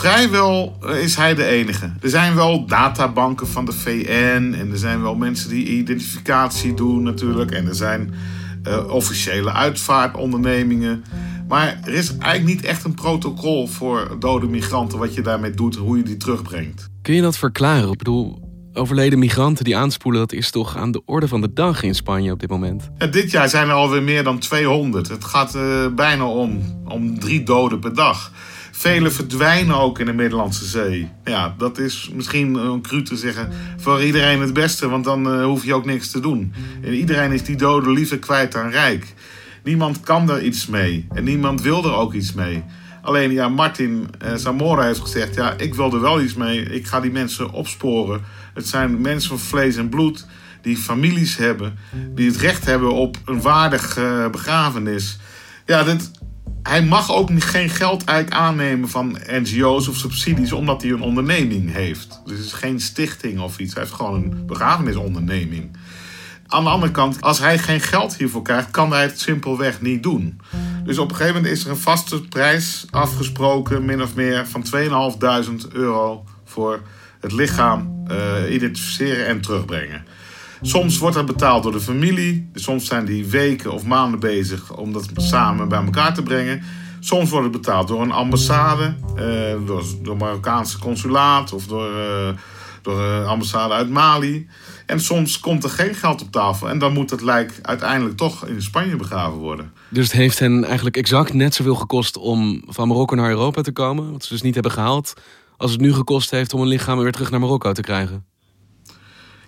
Vrijwel 0.00 0.76
is 1.02 1.14
hij 1.14 1.34
de 1.34 1.44
enige. 1.44 1.92
Er 2.00 2.08
zijn 2.08 2.34
wel 2.34 2.66
databanken 2.66 3.46
van 3.46 3.64
de 3.64 3.72
VN 3.72 4.54
en 4.58 4.70
er 4.70 4.78
zijn 4.78 5.02
wel 5.02 5.14
mensen 5.14 5.50
die 5.50 5.66
identificatie 5.66 6.74
doen 6.74 7.02
natuurlijk. 7.02 7.50
En 7.50 7.66
er 7.66 7.74
zijn 7.74 8.14
uh, 8.68 8.88
officiële 8.88 9.52
uitvaartondernemingen. 9.52 11.04
Maar 11.48 11.80
er 11.84 11.92
is 11.92 12.16
eigenlijk 12.16 12.44
niet 12.44 12.64
echt 12.64 12.84
een 12.84 12.94
protocol 12.94 13.66
voor 13.66 14.16
dode 14.18 14.46
migranten 14.46 14.98
wat 14.98 15.14
je 15.14 15.22
daarmee 15.22 15.50
doet 15.50 15.76
en 15.76 15.82
hoe 15.82 15.96
je 15.96 16.02
die 16.02 16.16
terugbrengt. 16.16 16.88
Kun 17.02 17.14
je 17.14 17.22
dat 17.22 17.38
verklaren? 17.38 17.92
Ik 17.92 17.98
bedoel, 17.98 18.50
overleden 18.72 19.18
migranten 19.18 19.64
die 19.64 19.76
aanspoelen, 19.76 20.20
dat 20.20 20.32
is 20.32 20.50
toch 20.50 20.76
aan 20.76 20.90
de 20.90 21.02
orde 21.04 21.28
van 21.28 21.40
de 21.40 21.52
dag 21.52 21.82
in 21.82 21.94
Spanje 21.94 22.32
op 22.32 22.40
dit 22.40 22.50
moment? 22.50 22.90
En 22.98 23.10
dit 23.10 23.30
jaar 23.30 23.48
zijn 23.48 23.68
er 23.68 23.74
alweer 23.74 24.02
meer 24.02 24.24
dan 24.24 24.38
200. 24.38 25.08
Het 25.08 25.24
gaat 25.24 25.54
uh, 25.54 25.86
bijna 25.94 26.26
om, 26.26 26.60
om 26.84 27.18
drie 27.18 27.42
doden 27.42 27.80
per 27.80 27.94
dag. 27.94 28.32
Vele 28.80 29.10
verdwijnen 29.10 29.76
ook 29.76 29.98
in 29.98 30.06
de 30.06 30.12
Middellandse 30.12 30.64
Zee. 30.64 31.10
Ja, 31.24 31.54
dat 31.58 31.78
is 31.78 32.10
misschien 32.14 32.54
een 32.54 32.82
cru 32.82 33.02
te 33.02 33.16
zeggen 33.16 33.52
voor 33.76 34.02
iedereen 34.02 34.40
het 34.40 34.52
beste, 34.52 34.88
want 34.88 35.04
dan 35.04 35.34
uh, 35.34 35.44
hoef 35.44 35.64
je 35.64 35.74
ook 35.74 35.84
niks 35.84 36.10
te 36.10 36.20
doen. 36.20 36.52
En 36.82 36.94
iedereen 36.94 37.32
is 37.32 37.44
die 37.44 37.56
doden 37.56 37.92
liever 37.92 38.18
kwijt 38.18 38.52
dan 38.52 38.70
rijk. 38.70 39.14
Niemand 39.64 40.00
kan 40.00 40.30
er 40.30 40.42
iets 40.42 40.66
mee 40.66 41.06
en 41.08 41.24
niemand 41.24 41.62
wil 41.62 41.84
er 41.84 41.94
ook 41.94 42.14
iets 42.14 42.32
mee. 42.32 42.64
Alleen 43.02 43.32
ja, 43.32 43.48
Martin 43.48 44.08
eh, 44.18 44.34
Zamora 44.34 44.82
heeft 44.82 45.00
gezegd: 45.00 45.34
ja, 45.34 45.54
ik 45.56 45.74
wil 45.74 45.94
er 45.94 46.00
wel 46.00 46.20
iets 46.20 46.34
mee. 46.34 46.62
Ik 46.62 46.86
ga 46.86 47.00
die 47.00 47.12
mensen 47.12 47.50
opsporen. 47.50 48.20
Het 48.54 48.68
zijn 48.68 49.00
mensen 49.00 49.28
van 49.28 49.38
vlees 49.38 49.76
en 49.76 49.88
bloed 49.88 50.26
die 50.62 50.76
families 50.76 51.36
hebben, 51.36 51.78
die 52.14 52.26
het 52.26 52.36
recht 52.36 52.64
hebben 52.64 52.92
op 52.92 53.16
een 53.24 53.40
waardig 53.40 53.98
uh, 53.98 54.28
begrafenis. 54.28 55.18
Ja, 55.66 55.82
dit, 55.82 56.10
hij 56.62 56.82
mag 56.82 57.12
ook 57.12 57.30
geen 57.36 57.68
geld 57.68 58.04
eigenlijk 58.04 58.40
aannemen 58.40 58.88
van 58.88 59.18
NGO's 59.26 59.88
of 59.88 59.96
subsidies, 59.96 60.52
omdat 60.52 60.82
hij 60.82 60.90
een 60.90 61.02
onderneming 61.02 61.72
heeft. 61.72 62.20
Dus 62.24 62.36
het 62.36 62.46
is 62.46 62.52
geen 62.52 62.80
stichting 62.80 63.40
of 63.40 63.58
iets. 63.58 63.74
Hij 63.74 63.82
heeft 63.82 63.94
gewoon 63.94 64.14
een 64.14 64.46
begrafenisonderneming. 64.46 65.76
Aan 66.46 66.64
de 66.64 66.70
andere 66.70 66.92
kant, 66.92 67.20
als 67.20 67.38
hij 67.38 67.58
geen 67.58 67.80
geld 67.80 68.16
hiervoor 68.16 68.42
krijgt, 68.42 68.70
kan 68.70 68.90
hij 68.90 69.02
het 69.02 69.20
simpelweg 69.20 69.80
niet 69.80 70.02
doen. 70.02 70.40
Dus 70.84 70.98
op 70.98 71.10
een 71.10 71.16
gegeven 71.16 71.36
moment 71.36 71.52
is 71.52 71.64
er 71.64 71.70
een 71.70 71.76
vaste 71.76 72.20
prijs 72.20 72.86
afgesproken, 72.90 73.84
min 73.84 74.02
of 74.02 74.14
meer, 74.14 74.46
van 74.46 74.64
2.500 75.62 75.72
euro 75.72 76.24
voor 76.44 76.82
het 77.20 77.32
lichaam 77.32 78.04
uh, 78.10 78.54
identificeren 78.54 79.26
en 79.26 79.40
terugbrengen. 79.40 80.04
Soms 80.62 80.98
wordt 80.98 81.16
dat 81.16 81.26
betaald 81.26 81.62
door 81.62 81.72
de 81.72 81.80
familie. 81.80 82.50
Soms 82.54 82.86
zijn 82.86 83.04
die 83.04 83.26
weken 83.26 83.72
of 83.72 83.84
maanden 83.84 84.20
bezig 84.20 84.76
om 84.76 84.92
dat 84.92 85.08
samen 85.14 85.68
bij 85.68 85.84
elkaar 85.84 86.14
te 86.14 86.22
brengen. 86.22 86.62
Soms 87.00 87.30
wordt 87.30 87.44
het 87.44 87.62
betaald 87.62 87.88
door 87.88 88.02
een 88.02 88.12
ambassade, 88.12 88.94
uh, 89.16 89.66
door, 89.66 89.84
door 90.02 90.16
Marokkaanse 90.16 90.78
consulaat 90.78 91.52
of 91.52 91.66
door, 91.66 91.90
uh, 91.90 92.28
door 92.82 93.00
een 93.00 93.26
ambassade 93.26 93.74
uit 93.74 93.90
Mali. 93.90 94.48
En 94.86 95.00
soms 95.00 95.38
komt 95.38 95.64
er 95.64 95.70
geen 95.70 95.94
geld 95.94 96.22
op 96.22 96.32
tafel 96.32 96.68
en 96.68 96.78
dan 96.78 96.92
moet 96.92 97.10
het 97.10 97.20
lijk 97.20 97.58
uiteindelijk 97.62 98.16
toch 98.16 98.46
in 98.46 98.62
Spanje 98.62 98.96
begraven 98.96 99.38
worden. 99.38 99.72
Dus 99.88 100.04
het 100.04 100.16
heeft 100.16 100.38
hen 100.38 100.64
eigenlijk 100.64 100.96
exact 100.96 101.32
net 101.32 101.54
zoveel 101.54 101.74
gekost 101.74 102.16
om 102.16 102.62
van 102.66 102.88
Marokko 102.88 103.14
naar 103.14 103.30
Europa 103.30 103.62
te 103.62 103.72
komen, 103.72 104.12
wat 104.12 104.24
ze 104.24 104.32
dus 104.32 104.42
niet 104.42 104.54
hebben 104.54 104.72
gehaald, 104.72 105.12
als 105.56 105.70
het 105.72 105.80
nu 105.80 105.92
gekost 105.92 106.30
heeft 106.30 106.54
om 106.54 106.60
een 106.60 106.68
lichaam 106.68 106.98
weer 106.98 107.12
terug 107.12 107.30
naar 107.30 107.40
Marokko 107.40 107.72
te 107.72 107.82
krijgen. 107.82 108.24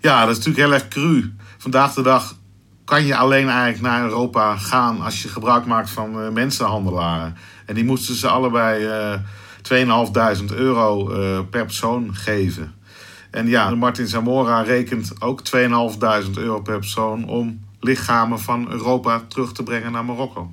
Ja, 0.02 0.20
dat 0.20 0.36
is 0.36 0.44
natuurlijk 0.44 0.66
heel 0.66 0.74
erg 0.74 0.88
cru. 0.88 1.34
Vandaag 1.58 1.94
de 1.94 2.02
dag 2.02 2.36
kan 2.84 3.04
je 3.04 3.16
alleen 3.16 3.48
eigenlijk 3.48 3.80
naar 3.80 4.02
Europa 4.02 4.56
gaan 4.56 5.00
als 5.00 5.22
je 5.22 5.28
gebruik 5.28 5.66
maakt 5.66 5.90
van 5.90 6.20
uh, 6.20 6.28
mensenhandelaren. 6.28 7.36
En 7.66 7.74
die 7.74 7.84
moesten 7.84 8.14
ze 8.14 8.28
allebei 8.28 8.84
uh, 8.84 9.18
2.500 10.40 10.44
euro 10.54 11.10
uh, 11.10 11.40
per 11.50 11.64
persoon 11.64 12.14
geven. 12.14 12.74
En 13.30 13.48
ja, 13.48 13.70
Martin 13.70 14.06
Zamora 14.06 14.62
rekent 14.62 15.12
ook 15.20 15.42
2.500 15.56 16.30
euro 16.34 16.60
per 16.60 16.78
persoon 16.78 17.28
om 17.28 17.64
lichamen 17.80 18.40
van 18.40 18.70
Europa 18.70 19.22
terug 19.28 19.52
te 19.52 19.62
brengen 19.62 19.92
naar 19.92 20.04
Marokko. 20.04 20.52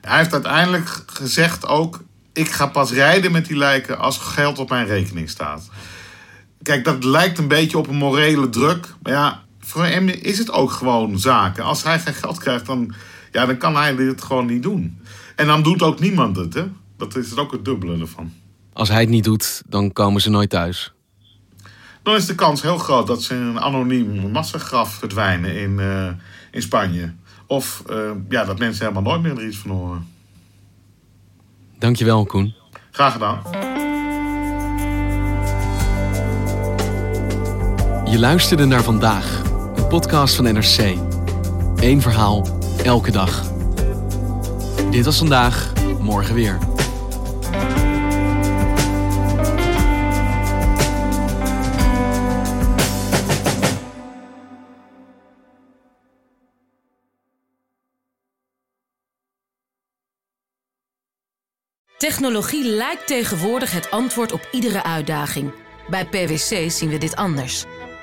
Hij 0.00 0.18
heeft 0.18 0.32
uiteindelijk 0.32 1.02
gezegd 1.06 1.66
ook 1.66 2.00
ik 2.32 2.50
ga 2.50 2.66
pas 2.66 2.92
rijden 2.92 3.32
met 3.32 3.46
die 3.46 3.56
lijken 3.56 3.98
als 3.98 4.18
geld 4.18 4.58
op 4.58 4.68
mijn 4.68 4.86
rekening 4.86 5.30
staat. 5.30 5.68
Kijk, 6.68 6.84
dat 6.84 7.04
lijkt 7.04 7.38
een 7.38 7.48
beetje 7.48 7.78
op 7.78 7.88
een 7.88 7.96
morele 7.96 8.48
druk. 8.48 8.94
Maar 9.02 9.12
ja, 9.12 9.42
voor 9.60 9.84
hem 9.84 10.08
is 10.08 10.38
het 10.38 10.50
ook 10.50 10.70
gewoon 10.70 11.18
zaken. 11.18 11.64
Als 11.64 11.82
hij 11.82 12.00
geen 12.00 12.14
geld 12.14 12.38
krijgt, 12.38 12.66
dan, 12.66 12.94
ja, 13.32 13.46
dan 13.46 13.56
kan 13.56 13.76
hij 13.76 13.96
dit 13.96 14.22
gewoon 14.22 14.46
niet 14.46 14.62
doen. 14.62 15.00
En 15.36 15.46
dan 15.46 15.62
doet 15.62 15.82
ook 15.82 16.00
niemand 16.00 16.36
het, 16.36 16.54
hè? 16.54 16.64
Dat 16.96 17.16
is 17.16 17.36
ook 17.36 17.52
het 17.52 17.64
dubbele 17.64 18.00
ervan. 18.00 18.32
Als 18.72 18.88
hij 18.88 19.00
het 19.00 19.08
niet 19.08 19.24
doet, 19.24 19.62
dan 19.66 19.92
komen 19.92 20.20
ze 20.20 20.30
nooit 20.30 20.50
thuis. 20.50 20.92
Dan 22.02 22.14
is 22.14 22.26
de 22.26 22.34
kans 22.34 22.62
heel 22.62 22.78
groot 22.78 23.06
dat 23.06 23.22
ze 23.22 23.34
in 23.34 23.40
een 23.40 23.60
anoniem 23.60 24.30
massagraf 24.30 24.94
verdwijnen 24.94 25.54
in, 25.54 25.70
uh, 25.70 26.08
in 26.50 26.62
Spanje. 26.62 27.12
Of 27.46 27.82
uh, 27.90 28.10
ja, 28.28 28.44
dat 28.44 28.58
mensen 28.58 28.86
helemaal 28.86 29.12
nooit 29.12 29.22
meer 29.22 29.42
er 29.42 29.48
iets 29.48 29.58
van 29.58 29.70
horen. 29.70 30.08
Dankjewel, 31.78 32.26
Koen. 32.26 32.54
Graag 32.90 33.12
gedaan. 33.12 33.42
Je 38.10 38.18
luisterde 38.18 38.64
naar 38.64 38.82
vandaag, 38.82 39.42
een 39.76 39.86
podcast 39.86 40.34
van 40.34 40.44
NRC. 40.44 40.96
Eén 41.76 42.02
verhaal, 42.02 42.46
elke 42.84 43.10
dag. 43.10 43.52
Dit 44.90 45.04
was 45.04 45.18
vandaag, 45.18 45.72
morgen 46.00 46.34
weer. 46.34 46.58
Technologie 61.98 62.64
lijkt 62.64 63.06
tegenwoordig 63.06 63.72
het 63.72 63.90
antwoord 63.90 64.32
op 64.32 64.48
iedere 64.52 64.82
uitdaging. 64.82 65.52
Bij 65.88 66.06
PwC 66.06 66.70
zien 66.70 66.88
we 66.88 66.98
dit 66.98 67.16
anders. 67.16 67.64